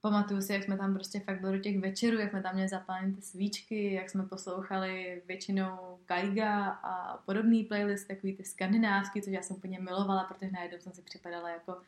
Pamatuju 0.00 0.40
si, 0.40 0.52
jak 0.52 0.64
jsme 0.64 0.76
tam 0.76 0.94
prostě 0.94 1.20
fakt 1.20 1.40
byli 1.40 1.52
do 1.52 1.62
těch 1.62 1.78
večerů, 1.78 2.18
jak 2.18 2.30
jsme 2.30 2.42
tam 2.42 2.54
měli 2.54 2.68
zapálené 2.68 3.12
ty 3.12 3.22
svíčky, 3.22 3.92
jak 3.92 4.10
jsme 4.10 4.26
poslouchali 4.26 5.22
většinou 5.26 5.98
Kaiga 6.06 6.68
a 6.68 7.16
podobný 7.16 7.64
playlist, 7.64 8.08
takový 8.08 8.36
ty 8.36 8.44
skandinávský, 8.44 9.22
což 9.22 9.32
já 9.32 9.42
jsem 9.42 9.56
úplně 9.56 9.80
milovala, 9.80 10.24
protože 10.24 10.50
najednou 10.50 10.78
jsem 10.78 10.92
si 10.92 11.02
připadala 11.02 11.50
jako 11.50 11.80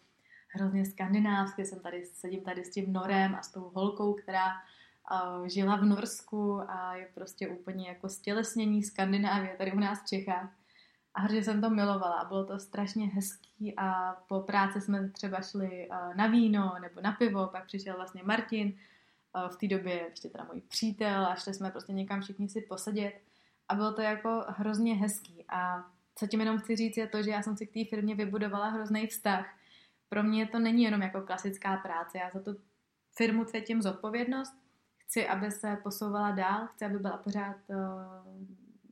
hrozně 0.55 0.85
skandinávsky. 0.85 1.65
Jsem 1.65 1.81
tady, 1.81 2.05
sedím 2.05 2.41
tady 2.41 2.65
s 2.65 2.71
tím 2.71 2.93
Norem 2.93 3.35
a 3.35 3.43
s 3.43 3.53
tou 3.53 3.71
holkou, 3.75 4.15
která 4.15 4.53
uh, 4.53 5.47
žila 5.47 5.77
v 5.77 5.85
Norsku 5.85 6.61
a 6.71 6.97
je 6.97 7.09
prostě 7.15 7.49
úplně 7.49 7.89
jako 7.89 8.09
stělesnění 8.09 8.83
Skandinávie 8.83 9.55
tady 9.59 9.73
u 9.73 9.79
nás 9.79 10.03
v 10.03 10.07
Čechách. 10.07 10.53
A 11.15 11.21
hrozně 11.21 11.45
jsem 11.45 11.61
to 11.61 11.71
milovala 11.71 12.15
a 12.15 12.29
bylo 12.29 12.45
to 12.45 12.59
strašně 12.59 13.07
hezký 13.07 13.75
a 13.77 14.17
po 14.29 14.41
práci 14.41 14.81
jsme 14.81 15.09
třeba 15.09 15.41
šli 15.41 15.89
uh, 15.91 16.17
na 16.17 16.27
víno 16.27 16.75
nebo 16.83 17.01
na 17.01 17.13
pivo, 17.13 17.47
pak 17.47 17.67
přišel 17.67 17.97
vlastně 17.97 18.23
Martin, 18.25 18.67
uh, 18.67 19.49
v 19.49 19.57
té 19.57 19.67
době 19.69 20.07
ještě 20.09 20.29
teda 20.29 20.45
můj 20.53 20.61
přítel 20.61 21.27
a 21.27 21.35
šli 21.35 21.55
jsme 21.55 21.71
prostě 21.71 21.93
někam 21.93 22.21
všichni 22.21 22.49
si 22.49 22.61
posedět 22.61 23.15
a 23.69 23.75
bylo 23.75 23.93
to 23.93 24.03
jako 24.03 24.45
hrozně 24.49 24.95
hezký 24.95 25.45
a 25.49 25.85
co 26.15 26.27
tím 26.27 26.41
jenom 26.41 26.59
chci 26.59 26.77
říct 26.77 26.97
je 26.97 27.07
to, 27.07 27.23
že 27.23 27.31
já 27.31 27.43
jsem 27.43 27.57
si 27.57 27.67
k 27.67 27.73
té 27.73 27.91
firmě 27.91 28.15
vybudovala 28.15 28.69
hrozný 28.69 29.07
vztah, 29.07 29.47
pro 30.15 30.23
mě 30.23 30.47
to 30.47 30.59
není 30.59 30.83
jenom 30.83 31.03
jako 31.03 31.21
klasická 31.21 31.77
práce. 31.77 32.19
Já 32.19 32.31
za 32.31 32.41
tu 32.41 32.57
firmu 33.17 33.45
cítím 33.45 33.83
zodpovědnost. 33.83 34.55
Chci, 34.97 35.29
aby 35.29 35.51
se 35.51 35.77
posouvala 35.83 36.31
dál, 36.31 36.67
chci, 36.67 36.85
aby 36.85 36.99
byla 36.99 37.17
pořád, 37.17 37.57
uh, 37.67 37.77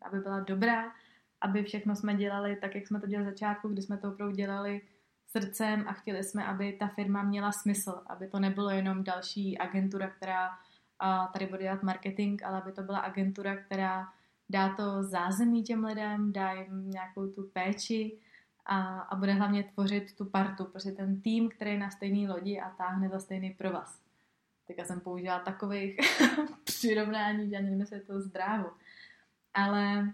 aby 0.02 0.20
byla 0.20 0.40
dobrá, 0.40 0.92
aby 1.40 1.62
všechno 1.62 1.96
jsme 1.96 2.14
dělali 2.14 2.56
tak, 2.56 2.74
jak 2.74 2.87
jsme 2.87 3.00
to 3.00 3.06
dělali 3.06 3.26
v 3.26 3.30
začátku, 3.30 3.68
kdy 3.68 3.82
jsme 3.82 3.96
to 3.98 4.08
opravdu 4.08 4.37
dělali 4.37 4.80
srdcem 5.26 5.85
a 5.88 5.92
chtěli 5.92 6.24
jsme, 6.24 6.44
aby 6.44 6.72
ta 6.72 6.88
firma 6.88 7.22
měla 7.22 7.52
smysl, 7.52 8.02
aby 8.06 8.28
to 8.28 8.40
nebylo 8.40 8.70
jenom 8.70 9.04
další 9.04 9.58
agentura, 9.58 10.11
která 10.11 10.48
uh, 10.48 11.32
tady 11.32 11.46
bude 11.46 11.62
dělat 11.62 11.82
marketing, 11.82 12.42
ale 12.44 12.62
aby 12.62 12.72
to 12.72 12.82
byla 12.82 12.98
agentura, 12.98 13.56
která 13.56 14.08
dá 14.48 14.74
to 14.74 15.02
zázemí 15.02 15.62
těm 15.62 15.85
lidem, 15.85 16.32
dá 16.32 16.52
jim 16.52 16.90
nějakou 16.90 17.26
tu 17.26 17.42
péči, 17.52 18.18
a, 18.66 19.01
a 19.01 19.16
bude 19.16 19.33
hlavně 19.33 19.62
tvořit 19.62 20.16
tu 20.16 20.25
partu, 20.25 20.64
prostě 20.64 20.92
ten 20.92 21.20
tým, 21.20 21.48
který 21.48 21.70
je 21.70 21.79
na 21.79 21.90
stejné 21.90 22.33
lodi 22.33 22.61
a 22.61 22.70
táhne 22.70 23.09
za 23.09 23.18
stejný 23.18 23.51
provaz. 23.51 24.01
Tak 24.66 24.79
já 24.79 24.85
jsem 24.85 25.01
použila 25.01 25.38
takových 25.38 25.96
přirovnání, 26.64 27.51
že 27.51 27.57
ani 27.57 27.64
nevím, 27.64 27.81
jestli 27.81 27.96
je 27.96 28.01
to 28.01 28.20
zdrávo. 28.20 28.70
Ale 29.55 30.12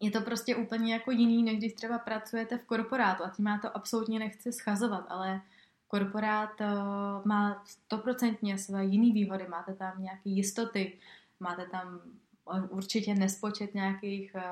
je 0.00 0.10
to 0.10 0.20
prostě 0.20 0.56
úplně 0.56 0.92
jako 0.92 1.10
jiný, 1.10 1.42
než 1.42 1.58
když 1.58 1.72
třeba 1.72 1.98
pracujete 1.98 2.58
v 2.58 2.64
korporátu 2.64 3.24
a 3.24 3.30
tím 3.30 3.46
já 3.46 3.58
to 3.58 3.76
absolutně 3.76 4.18
nechci 4.18 4.52
schazovat, 4.52 5.06
ale 5.08 5.40
korporát 5.88 6.60
uh, 6.60 6.66
má 7.24 7.62
stoprocentně 7.66 8.58
své 8.58 8.84
jiné 8.84 9.12
výhody, 9.14 9.48
máte 9.48 9.74
tam 9.74 10.02
nějaké 10.02 10.30
jistoty, 10.30 10.98
máte 11.40 11.66
tam 11.66 12.00
určitě 12.68 13.14
nespočet 13.14 13.74
nějakých 13.74 14.34
uh, 14.34 14.42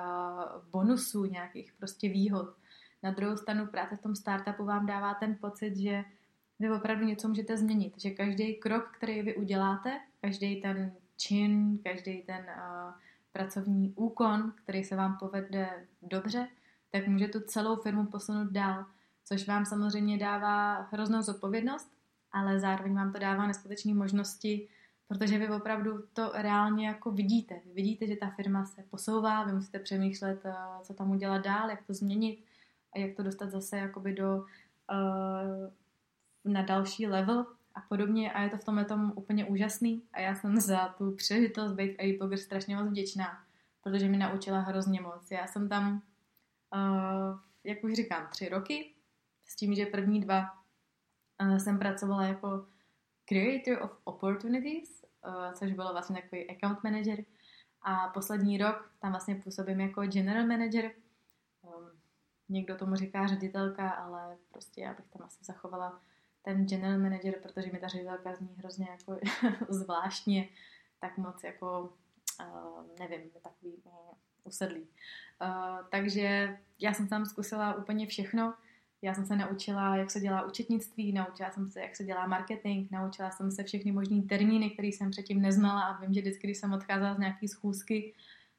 bonusů, 0.71 1.25
nějakých 1.25 1.73
prostě 1.79 2.09
výhod. 2.09 2.55
Na 3.03 3.11
druhou 3.11 3.37
stranu 3.37 3.67
práce 3.67 3.97
v 3.97 4.03
tom 4.03 4.15
startupu 4.15 4.65
vám 4.65 4.87
dává 4.87 5.15
ten 5.15 5.35
pocit, 5.35 5.77
že 5.77 6.05
vy 6.59 6.71
opravdu 6.71 7.05
něco 7.05 7.29
můžete 7.29 7.57
změnit, 7.57 7.95
že 7.97 8.11
každý 8.11 8.55
krok, 8.55 8.91
který 8.97 9.23
vy 9.23 9.37
uděláte, 9.37 10.01
každý 10.21 10.61
ten 10.61 10.93
čin, 11.17 11.79
každý 11.85 12.23
ten 12.23 12.45
uh, 12.57 12.93
pracovní 13.33 13.93
úkon, 13.97 14.53
který 14.63 14.85
se 14.85 14.97
vám 14.97 15.17
povede 15.19 15.87
dobře, 16.03 16.49
tak 16.91 17.07
může 17.07 17.29
tu 17.29 17.41
celou 17.41 17.77
firmu 17.77 18.07
posunout 18.07 18.51
dál, 18.51 18.87
což 19.25 19.47
vám 19.47 19.67
samozřejmě 19.67 20.19
dává 20.19 20.89
hroznou 20.93 21.23
zodpovědnost, 21.23 21.93
ale 22.33 22.61
zároveň 22.61 22.95
vám 22.95 23.13
to 23.13 23.19
dává 23.19 23.47
neskutečné 23.47 23.95
možnosti, 23.95 24.69
protože 25.09 25.39
vy 25.39 25.49
opravdu 25.49 26.03
to 26.13 26.33
reálně 26.35 26.87
jako 26.87 27.11
vidíte. 27.11 27.61
Vy 27.65 27.73
vidíte, 27.73 28.07
že 28.07 28.17
ta 28.17 28.31
firma 28.31 28.65
se 28.65 28.83
posouvá, 28.91 29.45
vy 29.45 29.53
musíte 29.53 29.79
přemýšlet, 29.79 30.43
co 30.83 30.95
tam 30.95 31.11
udělat 31.11 31.45
dál, 31.45 31.71
jak 31.71 31.83
to 31.83 31.95
změnit, 31.95 32.45
a 32.95 32.99
jak 32.99 33.17
to 33.17 33.23
dostat 33.23 33.51
zase 33.51 33.79
jakoby 33.79 34.13
do 34.13 34.37
uh, 34.37 35.73
na 36.45 36.63
další 36.63 37.07
level 37.07 37.47
a 37.75 37.81
podobně. 37.89 38.33
A 38.33 38.43
je 38.43 38.51
to 38.51 38.57
v 38.57 38.65
tomhle 38.65 38.85
tom 38.85 39.13
úplně 39.17 39.45
úžasný 39.45 40.03
a 40.13 40.21
já 40.21 40.35
jsem 40.35 40.61
za 40.61 40.89
tu 40.89 41.13
příležitost 41.13 41.73
být 41.73 41.97
v 41.99 42.37
strašně 42.37 42.77
moc 42.77 42.89
vděčná, 42.89 43.45
protože 43.83 44.09
mi 44.09 44.17
naučila 44.17 44.59
hrozně 44.59 45.01
moc. 45.01 45.31
Já 45.31 45.47
jsem 45.47 45.69
tam, 45.69 46.03
uh, 46.75 47.39
jak 47.65 47.85
už 47.85 47.93
říkám, 47.93 48.27
tři 48.31 48.49
roky, 48.49 48.95
s 49.47 49.57
tím, 49.57 49.75
že 49.75 49.87
první 49.87 50.21
dva 50.21 50.55
uh, 51.43 51.57
jsem 51.57 51.79
pracovala 51.79 52.25
jako 52.25 52.67
Creator 53.25 53.83
of 53.83 53.99
Opportunities, 54.05 55.05
uh, 55.27 55.53
což 55.53 55.73
bylo 55.73 55.93
vlastně 55.93 56.23
takový 56.23 56.51
account 56.51 56.85
manager. 56.85 57.25
A 57.83 58.09
poslední 58.09 58.59
rok 58.59 58.91
tam 59.01 59.11
vlastně 59.11 59.35
působím 59.35 59.81
jako 59.81 60.07
general 60.07 60.47
manager, 60.47 60.91
někdo 62.49 62.77
tomu 62.77 62.97
říká 62.97 63.27
ředitelka, 63.27 63.91
ale 63.91 64.37
prostě 64.53 64.81
já 64.81 64.95
bych 64.95 65.07
tam 65.07 65.27
asi 65.27 65.45
zachovala 65.45 66.01
ten 66.43 66.67
general 66.67 66.99
manager, 66.99 67.35
protože 67.43 67.73
mi 67.73 67.79
ta 67.79 67.89
ředitelka 67.89 68.35
zní 68.35 68.55
hrozně 68.59 68.89
jako 68.91 69.19
zvláštně, 69.69 70.49
tak 71.01 71.19
moc 71.19 71.45
jako, 71.45 71.93
uh, 72.41 72.83
nevím, 72.99 73.31
takový 73.43 73.73
uh, 73.85 73.93
usedlý. 74.45 74.81
Uh, 74.81 75.87
takže 75.91 76.59
já 76.79 76.95
jsem 76.95 77.09
tam 77.09 77.27
zkusila 77.27 77.75
úplně 77.75 78.07
všechno. 78.07 78.55
Já 79.03 79.15
jsem 79.15 79.27
se 79.27 79.37
naučila, 79.37 79.97
jak 79.97 80.11
se 80.11 80.21
dělá 80.21 80.47
účetnictví, 80.47 81.13
naučila 81.13 81.51
jsem 81.51 81.69
se, 81.69 81.81
jak 81.81 81.97
se 81.97 82.05
dělá 82.05 82.27
marketing, 82.27 82.91
naučila 82.91 83.31
jsem 83.31 83.51
se 83.51 83.65
všechny 83.65 83.93
možné 83.93 84.23
termíny, 84.23 84.71
které 84.71 84.89
jsem 84.89 85.11
předtím 85.11 85.43
neznala 85.43 85.83
a 85.83 86.01
vím, 86.01 86.15
že 86.15 86.21
vždycky, 86.21 86.47
když 86.47 86.59
jsem 86.59 86.73
odcházela 86.73 87.15
z 87.15 87.19
nějaký 87.19 87.49
schůzky, 87.49 88.15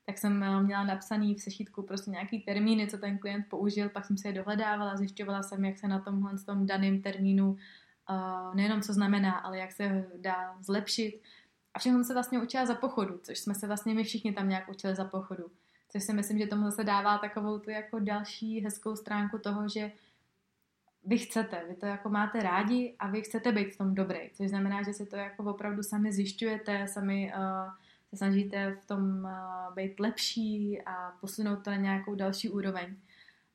tak 0.10 0.18
jsem 0.18 0.44
eh, 0.44 0.64
měla 0.64 0.84
napsaný 0.84 1.36
v 1.36 1.42
sešítku 1.42 1.82
prostě 1.82 2.12
nějaký 2.12 2.40
termíny, 2.40 2.88
co 2.88 2.98
ten 2.98 3.18
klient 3.18 3.46
použil, 3.50 3.90
pak 3.90 4.06
jsem 4.06 4.18
se 4.18 4.28
je 4.28 4.34
dohledávala, 4.34 4.98
zjišťovala 4.98 5.44
jsem, 5.44 5.66
jak 5.66 5.78
se 5.78 5.88
na 5.88 6.00
tomhle 6.00 6.40
tom 6.46 6.66
daném 6.66 7.02
termínu 7.02 7.50
uh, 7.52 8.56
nejenom 8.56 8.82
co 8.82 8.94
znamená, 8.94 9.32
ale 9.32 9.60
jak 9.60 9.72
se 9.72 10.06
dá 10.18 10.58
zlepšit. 10.62 11.22
A 11.74 11.80
všechno 11.80 12.04
se 12.04 12.14
vlastně 12.14 12.42
učila 12.42 12.66
za 12.66 12.76
pochodu, 12.76 13.20
což 13.24 13.40
jsme 13.40 13.56
se 13.56 13.68
vlastně 13.68 13.94
my 13.94 14.04
všichni 14.04 14.34
tam 14.34 14.50
nějak 14.50 14.70
učili 14.70 14.96
za 14.96 15.06
pochodu. 15.06 15.52
Což 15.92 16.04
si 16.04 16.14
myslím, 16.14 16.38
že 16.40 16.48
tomu 16.48 16.66
zase 16.66 16.84
dává 16.84 17.18
takovou 17.18 17.60
tu 17.60 17.70
jako 17.70 18.00
další 18.00 18.60
hezkou 18.60 18.96
stránku 18.96 19.38
toho, 19.38 19.70
že 19.70 19.92
vy 21.06 21.18
chcete, 21.18 21.64
vy 21.70 21.76
to 21.76 21.86
jako 21.86 22.10
máte 22.10 22.40
rádi 22.40 22.96
a 23.00 23.08
vy 23.08 23.22
chcete 23.22 23.52
být 23.52 23.74
v 23.74 23.78
tom 23.78 23.96
dobrý, 23.96 24.20
což 24.34 24.50
znamená, 24.50 24.84
že 24.84 24.94
si 24.94 25.06
to 25.06 25.16
jako 25.16 25.44
opravdu 25.44 25.84
sami 25.84 26.12
zjišťujete, 26.12 26.88
sami 26.88 27.34
uh, 27.38 27.72
se 28.10 28.18
snažíte 28.18 28.78
v 28.82 28.86
tom 28.86 29.24
uh, 29.24 29.76
být 29.76 30.00
lepší 30.00 30.82
a 30.86 31.12
posunout 31.22 31.64
to 31.64 31.70
na 31.70 31.76
nějakou 31.76 32.16
další 32.16 32.50
úroveň. 32.50 32.96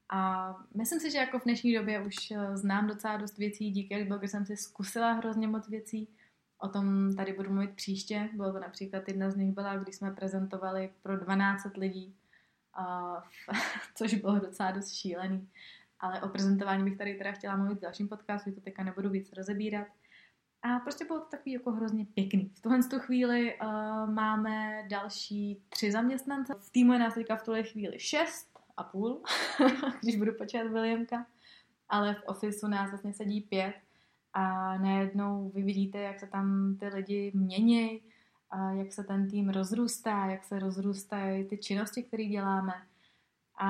A 0.09 0.51
myslím 0.75 1.01
si, 1.01 1.11
že 1.11 1.19
jako 1.19 1.39
v 1.39 1.45
dnešní 1.45 1.75
době 1.75 2.05
už 2.05 2.31
uh, 2.31 2.55
znám 2.57 2.87
docela 2.87 3.17
dost 3.17 3.39
věcí, 3.39 3.71
díky 3.71 4.09
že 4.23 4.29
jsem 4.29 4.47
si 4.47 4.57
zkusila 4.57 5.13
hrozně 5.13 5.49
moc 5.49 5.69
věcí. 5.69 6.09
O 6.59 6.69
tom 6.69 7.17
tady 7.17 7.33
budu 7.33 7.51
mluvit 7.51 7.71
příště. 7.71 8.29
Bylo 8.33 8.53
to 8.53 8.59
například 8.59 9.09
jedna 9.09 9.31
z 9.31 9.37
nich 9.37 9.55
byla, 9.55 9.77
když 9.77 9.97
jsme 9.97 10.11
prezentovali 10.11 10.91
pro 11.03 11.17
12 11.17 11.77
lidí, 11.77 12.15
uh, 12.79 13.23
což 13.95 14.15
bylo 14.15 14.39
docela 14.39 14.71
dost 14.71 14.93
šílený. 14.93 15.49
Ale 16.01 16.23
o 16.23 16.29
prezentování 16.29 16.85
bych 16.85 16.99
tady 16.99 17.15
teda 17.15 17.33
chtěla 17.33 17.57
mluvit 17.57 17.79
v 17.79 17.83
dalším 17.83 18.09
podcastu, 18.09 18.53
to 18.53 18.61
teďka 18.61 18.85
nebudu 18.85 19.11
víc 19.11 19.33
rozebírat. 19.33 19.87
A 20.65 20.79
prostě 20.79 21.05
bylo 21.05 21.21
to 21.21 21.27
takový 21.27 21.53
jako 21.53 21.71
hrozně 21.71 22.07
pěkný. 22.15 22.53
V 22.55 22.61
tuhle 22.61 22.83
tu 22.83 22.99
chvíli 22.99 23.55
uh, 23.55 24.11
máme 24.11 24.85
další 24.89 25.63
tři 25.69 25.93
zaměstnance. 25.93 26.55
V 26.61 26.71
týmu 26.71 26.93
je 26.93 26.99
nás 26.99 27.15
teďka 27.15 27.37
v 27.37 27.43
tuhle 27.43 27.63
chvíli 27.63 27.99
šest 27.99 28.49
a 28.77 28.85
půl, 28.85 29.23
když 30.03 30.17
budu 30.17 30.33
počítat 30.35 30.67
Williamka. 30.67 31.27
Ale 31.89 32.15
v 32.15 32.23
ofisu 32.27 32.69
nás 32.69 32.91
vlastně 32.91 33.15
sedí 33.15 33.41
pět 33.41 33.75
a 34.33 34.79
najednou 34.79 35.51
vy 35.55 35.63
vidíte, 35.63 35.99
jak 35.99 36.21
se 36.21 36.27
tam 36.27 36.77
ty 36.81 36.89
lidi 36.89 37.33
mění, 37.35 38.03
a 38.51 38.71
jak 38.71 38.93
se 38.93 39.05
ten 39.05 39.31
tým 39.31 39.49
rozrůstá, 39.49 40.27
jak 40.27 40.45
se 40.45 40.59
rozrůstají 40.59 41.45
ty 41.45 41.59
činnosti, 41.59 42.03
které 42.03 42.25
děláme. 42.25 42.73
A 43.57 43.69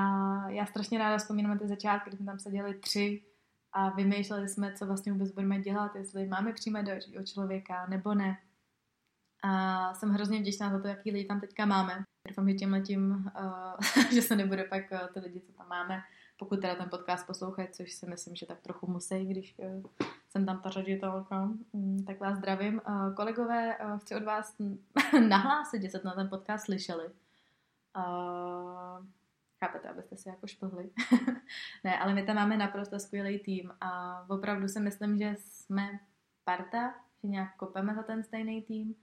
já 0.49 0.65
strašně 0.65 0.99
ráda 0.99 1.17
vzpomínám 1.17 1.51
na 1.51 1.57
ty 1.57 1.67
začátky, 1.67 2.09
kdy 2.09 2.17
jsme 2.17 2.25
tam 2.25 2.39
seděli 2.39 2.73
tři 2.73 3.23
a 3.75 3.89
vymýšleli 3.89 4.49
jsme, 4.49 4.73
co 4.73 4.85
vlastně 4.85 5.11
vůbec 5.11 5.31
budeme 5.31 5.59
dělat, 5.59 5.95
jestli 5.95 6.27
máme 6.27 6.53
přijímat 6.53 6.81
dalšího 6.81 7.23
člověka 7.23 7.85
nebo 7.89 8.13
ne. 8.13 8.37
A 9.43 9.93
jsem 9.93 10.09
hrozně 10.09 10.39
vděčná 10.39 10.71
za 10.71 10.79
to, 10.79 10.87
jaký 10.87 11.11
lidi 11.11 11.25
tam 11.25 11.39
teďka 11.39 11.65
máme. 11.65 12.03
Doufám, 12.27 12.49
že 12.49 12.55
tím, 12.85 13.31
uh, 13.39 14.03
že 14.13 14.21
se 14.21 14.35
nebude 14.35 14.63
pak 14.63 14.83
uh, 14.91 14.99
ty 15.13 15.19
lidi, 15.19 15.39
co 15.39 15.51
tam 15.53 15.67
máme, 15.69 16.01
pokud 16.39 16.61
teda 16.61 16.75
ten 16.75 16.89
podcast 16.89 17.27
poslouchají, 17.27 17.67
což 17.71 17.91
si 17.91 18.05
myslím, 18.05 18.35
že 18.35 18.45
tak 18.45 18.61
trochu 18.61 18.91
musí, 18.91 19.25
když 19.25 19.55
uh, 19.57 19.83
jsem 20.29 20.45
tam 20.45 20.61
ta 20.61 20.69
ředitelka, 20.69 21.49
um, 21.71 22.03
tak 22.05 22.19
vás 22.19 22.37
zdravím. 22.37 22.81
Uh, 22.87 23.13
kolegové, 23.13 23.77
uh, 23.77 23.99
chci 23.99 24.15
od 24.15 24.23
vás 24.23 24.55
nahlásit, 25.27 25.81
že 25.81 25.89
jste 25.89 26.01
na 26.03 26.15
ten 26.15 26.29
podcast 26.29 26.65
slyšeli. 26.65 27.05
Uh, 27.97 29.05
chápete, 29.65 29.89
abyste 29.89 30.17
si 30.17 30.29
jako 30.29 30.47
šplhli. 30.47 30.89
ne, 31.83 31.99
ale 31.99 32.13
my 32.13 32.23
tam 32.23 32.35
máme 32.35 32.57
naprosto 32.57 32.99
skvělý 32.99 33.39
tým 33.39 33.71
a 33.81 34.21
opravdu 34.29 34.67
si 34.67 34.79
myslím, 34.79 35.17
že 35.17 35.35
jsme 35.39 35.99
parta, 36.43 36.93
že 37.23 37.27
nějak 37.29 37.55
kopeme 37.55 37.95
za 37.95 38.03
ten 38.03 38.23
stejný 38.23 38.61
tým, 38.61 38.95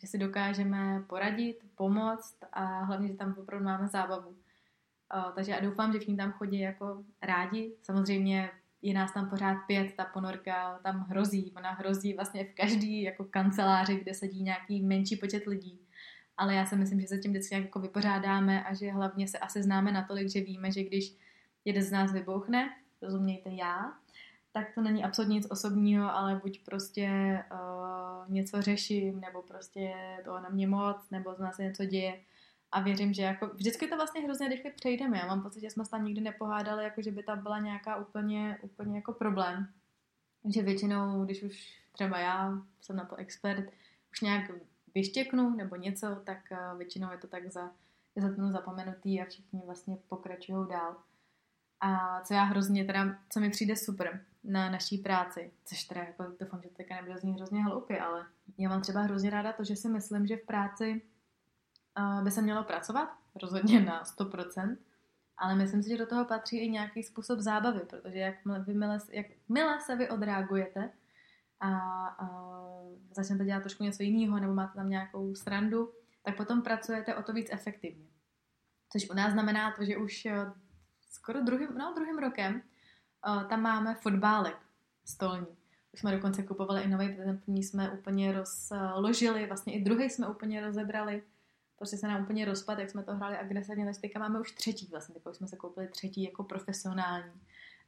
že 0.00 0.06
si 0.06 0.18
dokážeme 0.18 1.04
poradit, 1.06 1.58
pomoct 1.74 2.36
a 2.52 2.84
hlavně, 2.84 3.08
že 3.08 3.14
tam 3.14 3.34
opravdu 3.38 3.64
máme 3.64 3.88
zábavu. 3.88 4.28
Uh, 4.28 5.32
takže 5.34 5.52
já 5.52 5.60
doufám, 5.60 5.92
že 5.92 5.98
všichni 5.98 6.16
tam 6.16 6.32
chodí 6.32 6.58
jako 6.58 7.04
rádi. 7.22 7.76
Samozřejmě 7.82 8.50
je 8.82 8.94
nás 8.94 9.12
tam 9.12 9.30
pořád 9.30 9.56
pět, 9.66 9.96
ta 9.96 10.04
ponorka 10.04 10.78
tam 10.82 11.00
hrozí. 11.00 11.52
Ona 11.56 11.70
hrozí 11.70 12.14
vlastně 12.14 12.44
v 12.44 12.54
každý 12.54 13.02
jako 13.02 13.24
kanceláři, 13.24 14.00
kde 14.00 14.14
sedí 14.14 14.42
nějaký 14.42 14.82
menší 14.82 15.16
počet 15.16 15.46
lidí 15.46 15.87
ale 16.38 16.54
já 16.54 16.66
si 16.66 16.76
myslím, 16.76 17.00
že 17.00 17.06
se 17.06 17.18
tím 17.18 17.30
vždycky 17.30 17.54
jako 17.54 17.80
vypořádáme 17.80 18.64
a 18.64 18.74
že 18.74 18.90
hlavně 18.90 19.28
se 19.28 19.38
asi 19.38 19.62
známe 19.62 19.92
natolik, 19.92 20.30
že 20.30 20.40
víme, 20.40 20.72
že 20.72 20.84
když 20.84 21.16
jeden 21.64 21.82
z 21.82 21.90
nás 21.90 22.12
vybouchne, 22.12 22.70
rozumějte 23.02 23.50
já, 23.50 23.92
tak 24.52 24.74
to 24.74 24.80
není 24.80 25.04
absolutně 25.04 25.34
nic 25.34 25.46
osobního, 25.50 26.16
ale 26.16 26.40
buď 26.42 26.64
prostě 26.64 27.38
uh, 27.52 28.32
něco 28.32 28.62
řeším, 28.62 29.20
nebo 29.20 29.42
prostě 29.42 29.94
to 30.24 30.40
na 30.40 30.48
mě 30.48 30.66
moc, 30.66 31.10
nebo 31.10 31.34
z 31.34 31.38
nás 31.38 31.56
se 31.56 31.62
něco 31.62 31.84
děje. 31.84 32.20
A 32.72 32.80
věřím, 32.80 33.12
že 33.12 33.22
jako 33.22 33.46
vždycky 33.46 33.86
to 33.86 33.96
vlastně 33.96 34.20
hrozně 34.20 34.48
rychle 34.48 34.70
přejdeme. 34.70 35.18
Já 35.18 35.26
mám 35.26 35.42
pocit, 35.42 35.60
že 35.60 35.70
jsme 35.70 35.84
se 35.84 35.90
tam 35.90 36.04
nikdy 36.04 36.20
nepohádali, 36.20 36.84
jako 36.84 37.02
že 37.02 37.10
by 37.10 37.22
tam 37.22 37.42
byla 37.42 37.58
nějaká 37.58 37.96
úplně, 37.96 38.58
úplně 38.62 38.96
jako 38.96 39.12
problém. 39.12 39.68
Že 40.54 40.62
většinou, 40.62 41.24
když 41.24 41.42
už 41.42 41.82
třeba 41.92 42.18
já 42.18 42.62
jsem 42.80 42.96
na 42.96 43.04
to 43.04 43.16
expert, 43.16 43.64
už 44.12 44.20
nějak 44.20 44.50
vyštěknu 44.94 45.50
nebo 45.50 45.76
něco, 45.76 46.16
tak 46.24 46.52
eh, 46.52 46.56
většinou 46.76 47.10
je 47.12 47.18
to 47.18 47.26
tak 47.26 47.52
za, 47.52 47.70
je 48.16 48.22
za 48.22 48.34
to 48.34 48.50
zapomenutý 48.50 49.20
a 49.20 49.24
všichni 49.24 49.62
vlastně 49.66 49.96
pokračují 50.08 50.68
dál. 50.70 50.96
A 51.80 52.20
co 52.20 52.34
já 52.34 52.42
hrozně, 52.42 52.84
teda, 52.84 53.16
co 53.28 53.40
mi 53.40 53.50
přijde 53.50 53.76
super 53.76 54.24
na 54.44 54.70
naší 54.70 54.98
práci, 54.98 55.50
což 55.64 55.84
teda 55.84 56.00
jako 56.00 56.24
doufám, 56.40 56.62
že 56.62 56.68
teďka 56.68 56.94
nebude 56.94 57.18
znít 57.18 57.36
hrozně 57.36 57.64
hloupě, 57.64 58.00
ale 58.00 58.26
já 58.58 58.68
mám 58.68 58.82
třeba 58.82 59.00
hrozně 59.00 59.30
ráda 59.30 59.52
to, 59.52 59.64
že 59.64 59.76
si 59.76 59.88
myslím, 59.88 60.26
že 60.26 60.36
v 60.36 60.46
práci 60.46 61.02
uh, 61.98 62.24
by 62.24 62.30
se 62.30 62.42
mělo 62.42 62.64
pracovat, 62.64 63.08
rozhodně 63.42 63.80
na 63.80 64.02
100%, 64.02 64.76
ale 65.36 65.54
myslím 65.54 65.82
si, 65.82 65.88
že 65.88 65.96
do 65.96 66.06
toho 66.06 66.24
patří 66.24 66.58
i 66.58 66.70
nějaký 66.70 67.02
způsob 67.02 67.38
zábavy, 67.38 67.80
protože 67.80 68.18
jak, 68.18 68.34
vy 68.66 68.74
mile, 68.74 68.98
jak 69.10 69.26
mile 69.48 69.80
se 69.80 69.96
vy 69.96 70.08
odreagujete, 70.08 70.90
a, 71.60 71.76
a 72.06 72.48
začnete 73.10 73.44
dělat 73.44 73.60
trošku 73.60 73.84
něco 73.84 74.02
jiného 74.02 74.40
nebo 74.40 74.54
máte 74.54 74.74
tam 74.74 74.90
nějakou 74.90 75.34
srandu, 75.34 75.92
tak 76.22 76.36
potom 76.36 76.62
pracujete 76.62 77.14
o 77.14 77.22
to 77.22 77.32
víc 77.32 77.48
efektivně. 77.50 78.06
Což 78.92 79.10
u 79.10 79.14
nás 79.14 79.32
znamená 79.32 79.72
to, 79.72 79.84
že 79.84 79.96
už 79.96 80.26
eh, 80.26 80.52
skoro 81.10 81.42
druhým, 81.42 81.68
no, 81.78 81.94
druhým 81.94 82.18
rokem 82.18 82.62
uh, 83.26 83.44
tam 83.44 83.62
máme 83.62 83.94
fotbálek 83.94 84.56
stolní. 85.04 85.46
Už 85.92 86.00
jsme 86.00 86.12
dokonce 86.12 86.42
kupovali 86.42 86.82
i 86.82 86.88
nový, 86.88 87.16
ten 87.16 87.38
první 87.38 87.62
jsme 87.62 87.90
úplně 87.90 88.32
rozložili, 88.32 89.46
vlastně 89.46 89.74
i 89.74 89.84
druhý 89.84 90.10
jsme 90.10 90.28
úplně 90.28 90.60
rozebrali, 90.60 91.22
prostě 91.76 91.96
se 91.96 92.08
nám 92.08 92.22
úplně 92.22 92.44
rozpad, 92.44 92.78
jak 92.78 92.90
jsme 92.90 93.02
to 93.02 93.14
hráli 93.14 93.36
agresivně, 93.36 93.84
takže 93.84 94.00
teďka 94.00 94.18
máme 94.18 94.40
už 94.40 94.52
třetí 94.52 94.86
vlastně, 94.90 95.14
teďka 95.14 95.30
už 95.30 95.36
jsme 95.36 95.48
se 95.48 95.56
koupili 95.56 95.88
třetí 95.88 96.22
jako 96.22 96.44
profesionální. 96.44 97.32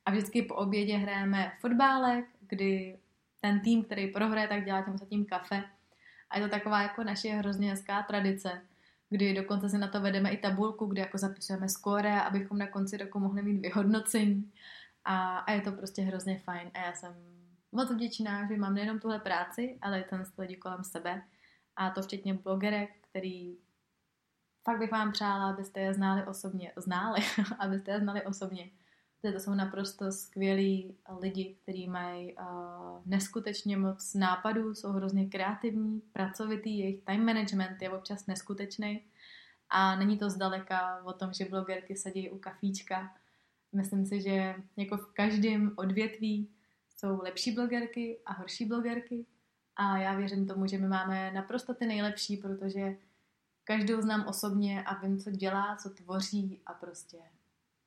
A 0.05 0.11
vždycky 0.11 0.43
po 0.43 0.55
obědě 0.55 0.97
hrajeme 0.97 1.53
fotbálek, 1.61 2.25
kdy 2.41 2.99
ten 3.40 3.61
tým, 3.61 3.85
který 3.85 4.07
prohraje, 4.07 4.48
tak 4.48 4.64
dělá 4.64 4.83
těm 4.83 4.98
tím 4.98 5.24
kafe. 5.24 5.64
A 6.31 6.38
je 6.38 6.44
to 6.44 6.50
taková 6.50 6.83
jako 6.83 7.05
naše 7.05 7.29
hrozně 7.29 7.70
hezká 7.70 8.03
tradice, 8.03 8.62
kdy 9.09 9.35
dokonce 9.35 9.68
si 9.68 9.79
na 9.79 9.88
to 9.88 10.00
vedeme 10.00 10.31
i 10.31 10.37
tabulku, 10.37 10.87
kde 10.87 11.00
jako 11.00 11.18
zapisujeme 11.18 11.68
skóre, 11.68 12.20
abychom 12.20 12.59
na 12.59 12.66
konci 12.66 12.96
roku 12.96 13.18
mohli 13.18 13.42
mít 13.42 13.61
vyhodnocení. 13.61 14.53
A, 15.05 15.38
a 15.38 15.53
je 15.53 15.61
to 15.61 15.72
prostě 15.72 16.03
hrozně 16.03 16.38
fajn. 16.38 16.70
A 16.74 16.79
já 16.79 16.92
jsem 16.92 17.14
moc 17.72 17.90
vděčná, 17.90 18.46
že 18.48 18.57
mám 18.57 18.74
nejenom 18.74 18.98
tuhle 18.98 19.18
práci, 19.18 19.79
ale 19.83 20.00
i 20.00 20.05
ten 20.05 20.24
lidi 20.38 20.57
kolem 20.57 20.85
sebe. 20.85 21.22
A 21.76 21.90
to 21.90 22.03
včetně 22.03 22.35
blogerek, 22.35 22.90
který 23.11 23.57
fakt 24.64 24.79
bych 24.79 24.90
vám 24.90 25.12
přála, 25.12 25.50
abyste 25.50 25.81
je 25.81 25.94
znali 25.94 26.26
osobně. 26.26 26.72
Znali, 26.76 27.20
abyste 27.59 27.90
je 27.90 28.00
znali 28.00 28.22
osobně 28.22 28.70
to 29.23 29.41
jsou 29.41 29.55
naprosto 29.55 30.13
skvělí 30.13 30.97
lidi, 31.21 31.57
kteří 31.63 31.89
mají 31.89 32.35
uh, 32.35 32.43
neskutečně 33.07 33.77
moc 33.77 34.15
nápadů, 34.15 34.75
jsou 34.75 34.89
hrozně 34.89 35.27
kreativní, 35.27 36.01
pracovitý, 36.13 36.79
jejich 36.79 37.05
time 37.05 37.27
management 37.27 37.83
je 37.83 37.91
občas 37.91 38.27
neskutečný 38.27 39.05
a 39.71 39.97
není 39.97 40.19
to 40.19 40.31
zdaleka 40.31 41.03
o 41.05 41.13
tom, 41.13 41.33
že 41.33 41.45
blogerky 41.45 41.97
sedí 41.97 42.31
u 42.31 42.39
kafíčka. 42.39 43.15
Myslím 43.73 44.07
si, 44.07 44.21
že 44.23 44.55
jako 44.77 44.97
v 44.97 45.07
každém 45.13 45.73
odvětví 45.77 46.51
jsou 46.97 47.23
lepší 47.23 47.53
blogerky 47.55 48.21
a 48.27 48.33
horší 48.33 48.65
blogerky 48.65 49.27
a 49.77 49.99
já 49.99 50.15
věřím 50.15 50.47
tomu, 50.47 50.67
že 50.67 50.79
my 50.79 50.89
máme 50.89 51.33
naprosto 51.33 51.75
ty 51.75 51.87
nejlepší, 51.87 52.37
protože 52.37 52.97
každou 53.65 54.01
znám 54.03 54.27
osobně 54.27 54.83
a 54.83 54.95
vím, 54.95 55.19
co 55.19 55.31
dělá, 55.31 55.77
co 55.77 55.91
tvoří 55.91 56.61
a 56.67 56.75
prostě 56.75 57.19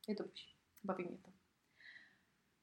je 0.08 0.16
to 0.16 0.24
boží. 0.24 0.53
Baví 0.84 1.04
mě 1.04 1.18
to. 1.18 1.32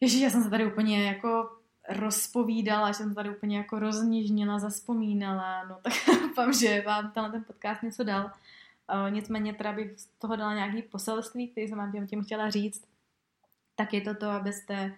Ježíš, 0.00 0.20
já 0.20 0.30
jsem 0.30 0.42
se 0.42 0.50
tady 0.50 0.72
úplně 0.72 1.06
jako 1.06 1.60
rozpovídala, 1.88 2.92
jsem 2.92 3.08
se 3.08 3.14
tady 3.14 3.36
úplně 3.36 3.56
jako 3.56 3.78
roznižnila, 3.78 4.58
zaspomínala, 4.58 5.64
no 5.64 5.78
tak 5.82 5.92
doufám, 6.22 6.52
že 6.52 6.82
vám 6.86 7.10
tenhle 7.12 7.32
ten 7.32 7.44
podcast 7.44 7.82
něco 7.82 8.04
dal. 8.04 8.24
Uh, 8.24 9.10
nicméně 9.10 9.54
teda 9.54 9.72
bych 9.72 10.00
z 10.00 10.06
toho 10.06 10.36
dala 10.36 10.54
nějaký 10.54 10.82
poselství, 10.82 11.48
který 11.48 11.68
jsem 11.68 11.78
vám 11.78 12.06
tím, 12.06 12.24
chtěla 12.24 12.50
říct, 12.50 12.84
tak 13.74 13.92
je 13.92 14.00
to 14.00 14.14
to, 14.14 14.26
abyste 14.26 14.96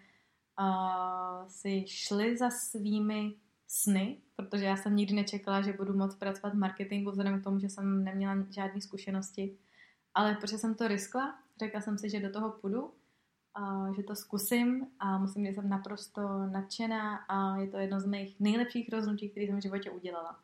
uh, 0.60 1.48
si 1.48 1.84
šli 1.86 2.36
za 2.36 2.50
svými 2.50 3.34
sny, 3.68 4.16
protože 4.36 4.64
já 4.64 4.76
jsem 4.76 4.96
nikdy 4.96 5.14
nečekala, 5.14 5.62
že 5.62 5.72
budu 5.72 5.96
moc 5.96 6.14
pracovat 6.14 6.54
v 6.54 6.58
marketingu, 6.58 7.10
vzhledem 7.10 7.40
k 7.40 7.44
tomu, 7.44 7.58
že 7.58 7.68
jsem 7.68 8.04
neměla 8.04 8.36
žádné 8.50 8.80
zkušenosti. 8.80 9.56
Ale 10.14 10.34
protože 10.34 10.58
jsem 10.58 10.74
to 10.74 10.88
riskla, 10.88 11.38
řekla 11.58 11.80
jsem 11.80 11.98
si, 11.98 12.10
že 12.10 12.20
do 12.20 12.32
toho 12.32 12.50
půjdu 12.50 12.92
že 13.96 14.02
to 14.02 14.14
zkusím 14.14 14.86
a 14.98 15.18
musím, 15.18 15.46
že 15.46 15.52
jsem 15.52 15.68
naprosto 15.68 16.46
nadšená 16.46 17.16
a 17.16 17.56
je 17.56 17.68
to 17.68 17.76
jedno 17.76 18.00
z 18.00 18.06
mých 18.06 18.40
nejlepších 18.40 18.88
rozhodnutí, 18.92 19.30
které 19.30 19.46
jsem 19.46 19.58
v 19.58 19.62
životě 19.62 19.90
udělala. 19.90 20.40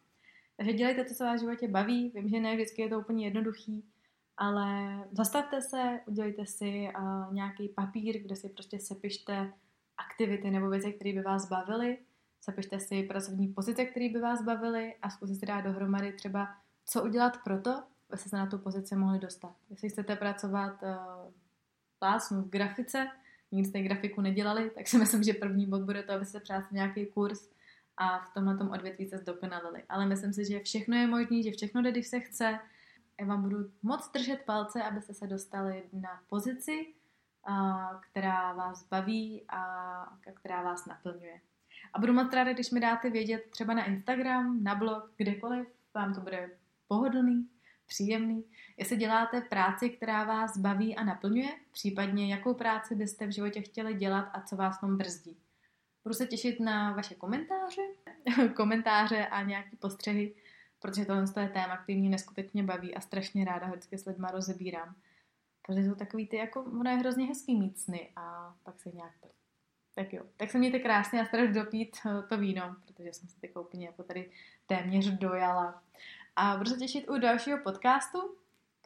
Takže 0.56 0.72
dělejte 0.72 1.04
to, 1.04 1.14
co 1.14 1.24
vás 1.24 1.36
v 1.36 1.40
životě 1.40 1.68
baví. 1.68 2.12
Vím, 2.14 2.28
že 2.28 2.40
ne 2.40 2.54
vždycky 2.54 2.82
je 2.82 2.88
to 2.88 3.00
úplně 3.00 3.24
jednoduchý, 3.24 3.84
ale 4.36 4.98
zastavte 5.12 5.60
se, 5.60 6.00
udělejte 6.06 6.46
si 6.46 6.88
nějaký 7.32 7.68
papír, 7.68 8.22
kde 8.22 8.36
si 8.36 8.48
prostě 8.48 8.78
sepište 8.78 9.52
aktivity 9.96 10.50
nebo 10.50 10.68
věci, 10.68 10.92
které 10.92 11.12
by 11.12 11.22
vás 11.22 11.48
bavily. 11.48 11.98
Sepište 12.40 12.80
si 12.80 13.02
pracovní 13.02 13.48
pozice, 13.48 13.84
které 13.84 14.08
by 14.08 14.20
vás 14.20 14.42
bavily 14.42 14.94
a 15.02 15.10
zkusit 15.10 15.36
si 15.36 15.46
dát 15.46 15.60
dohromady 15.60 16.12
třeba, 16.12 16.48
co 16.86 17.04
udělat 17.04 17.38
proto, 17.44 17.82
abyste 18.08 18.28
se 18.28 18.36
na 18.36 18.46
tu 18.46 18.58
pozici 18.58 18.96
mohli 18.96 19.18
dostat. 19.18 19.54
Jestli 19.70 19.88
chcete 19.88 20.16
pracovat 20.16 20.82
uh, 20.82 21.32
plásnu 21.98 22.42
v 22.42 22.48
grafice, 22.48 23.08
nic 23.52 23.72
té 23.72 23.82
grafiku 23.82 24.20
nedělali, 24.20 24.70
tak 24.70 24.88
si 24.88 24.98
myslím, 24.98 25.22
že 25.22 25.32
první 25.32 25.66
bod 25.66 25.82
bude 25.82 26.02
to, 26.02 26.12
aby 26.12 26.24
se 26.24 26.40
přást 26.40 26.72
nějaký 26.72 27.06
kurz 27.06 27.50
a 27.96 28.18
v 28.18 28.34
tomhle 28.34 28.56
tom 28.56 28.70
odvětví 28.70 29.06
se 29.06 29.18
zdokonalili. 29.18 29.82
Ale 29.88 30.06
myslím 30.06 30.32
si, 30.32 30.44
že 30.44 30.60
všechno 30.60 30.96
je 30.96 31.06
možné, 31.06 31.42
že 31.42 31.50
všechno 31.50 31.82
jde, 31.82 31.90
když 31.90 32.06
se 32.06 32.20
chce. 32.20 32.58
Já 33.20 33.26
vám 33.26 33.42
budu 33.42 33.56
moc 33.82 34.12
držet 34.12 34.42
palce, 34.44 34.82
abyste 34.82 35.14
se 35.14 35.26
dostali 35.26 35.82
na 35.92 36.20
pozici, 36.28 36.94
která 38.00 38.52
vás 38.52 38.88
baví 38.88 39.44
a 39.48 40.18
která 40.34 40.62
vás 40.62 40.86
naplňuje. 40.86 41.40
A 41.92 41.98
budu 41.98 42.12
moc 42.12 42.32
ráda, 42.32 42.52
když 42.52 42.70
mi 42.70 42.80
dáte 42.80 43.10
vědět 43.10 43.46
třeba 43.50 43.74
na 43.74 43.84
Instagram, 43.84 44.62
na 44.62 44.74
blog, 44.74 45.10
kdekoliv 45.16 45.68
vám 45.94 46.14
to 46.14 46.20
bude 46.20 46.50
pohodlný, 46.88 47.48
příjemný. 47.88 48.44
Jestli 48.76 48.96
děláte 48.96 49.40
práci, 49.40 49.90
která 49.90 50.24
vás 50.24 50.58
baví 50.58 50.96
a 50.96 51.04
naplňuje, 51.04 51.48
případně 51.72 52.34
jakou 52.34 52.54
práci 52.54 52.94
byste 52.94 53.26
v 53.26 53.30
životě 53.30 53.62
chtěli 53.62 53.94
dělat 53.94 54.30
a 54.32 54.40
co 54.40 54.56
vás 54.56 54.80
tom 54.80 54.96
brzdí. 54.96 55.36
Budu 56.04 56.14
se 56.14 56.26
těšit 56.26 56.60
na 56.60 56.92
vaše 56.92 57.14
komentáře, 57.14 57.82
komentáře 58.56 59.26
a 59.26 59.42
nějaké 59.42 59.76
postřehy, 59.76 60.34
protože 60.80 61.04
tohle 61.04 61.24
je 61.40 61.48
téma, 61.48 61.76
který 61.76 62.00
mě 62.00 62.10
neskutečně 62.10 62.62
baví 62.62 62.94
a 62.94 63.00
strašně 63.00 63.44
ráda 63.44 63.66
ho 63.66 63.72
vždycky 63.72 63.98
s 63.98 64.06
lidma 64.06 64.30
rozebírám. 64.30 64.94
Protože 65.66 65.84
jsou 65.84 65.94
takový 65.94 66.26
ty, 66.26 66.36
jako, 66.36 66.62
ono 66.62 66.90
je 66.90 66.96
hrozně 66.96 67.26
hezký 67.26 67.56
mít 67.56 67.78
sny 67.78 68.10
a 68.16 68.54
pak 68.62 68.80
se 68.80 68.90
nějak 68.90 69.12
Tak 69.94 70.12
jo, 70.12 70.24
tak 70.36 70.50
se 70.50 70.58
mějte 70.58 70.78
krásně 70.78 71.22
a 71.22 71.24
starať 71.24 71.50
dopít 71.50 71.96
to 72.28 72.38
víno, 72.38 72.76
protože 72.86 73.12
jsem 73.12 73.28
se 73.28 73.40
teď 73.40 73.56
úplně 73.56 73.86
jako 73.86 74.02
tady 74.02 74.30
téměř 74.66 75.06
dojala. 75.10 75.82
A 76.40 76.56
budu 76.56 76.70
se 76.70 76.76
těšit 76.76 77.10
u 77.10 77.18
dalšího 77.18 77.58
podcastu, 77.58 78.18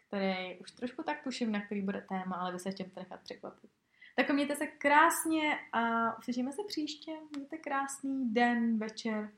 který 0.07 0.59
už 0.59 0.71
trošku 0.71 1.03
tak 1.03 1.23
tuším, 1.25 1.53
na 1.53 1.61
který 1.61 1.83
bude 1.83 2.01
téma, 2.09 2.37
ale 2.37 2.53
vy 2.53 2.59
se 2.59 2.69
ještě 2.69 2.91
nechat 2.97 3.21
překvapit. 3.21 3.71
Tak 4.17 4.31
mějte 4.31 4.57
se 4.57 4.67
krásně 4.67 5.59
a 5.73 6.19
uslyšíme 6.19 6.53
se 6.53 6.63
příště. 6.69 7.13
Mějte 7.37 7.59
krásný 7.59 8.35
den, 8.35 8.79
večer. 8.79 9.31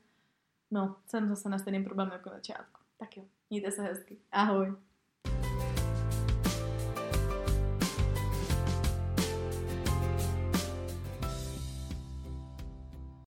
No, 0.71 0.95
jsem 1.07 1.29
zase 1.29 1.49
na 1.49 1.57
stejném 1.57 1.83
problému 1.83 2.11
jako 2.11 2.29
na 2.29 2.35
začátku. 2.35 2.79
Tak 2.97 3.17
jo, 3.17 3.23
mějte 3.49 3.71
se 3.71 3.81
hezky. 3.81 4.17
Ahoj. 4.31 4.75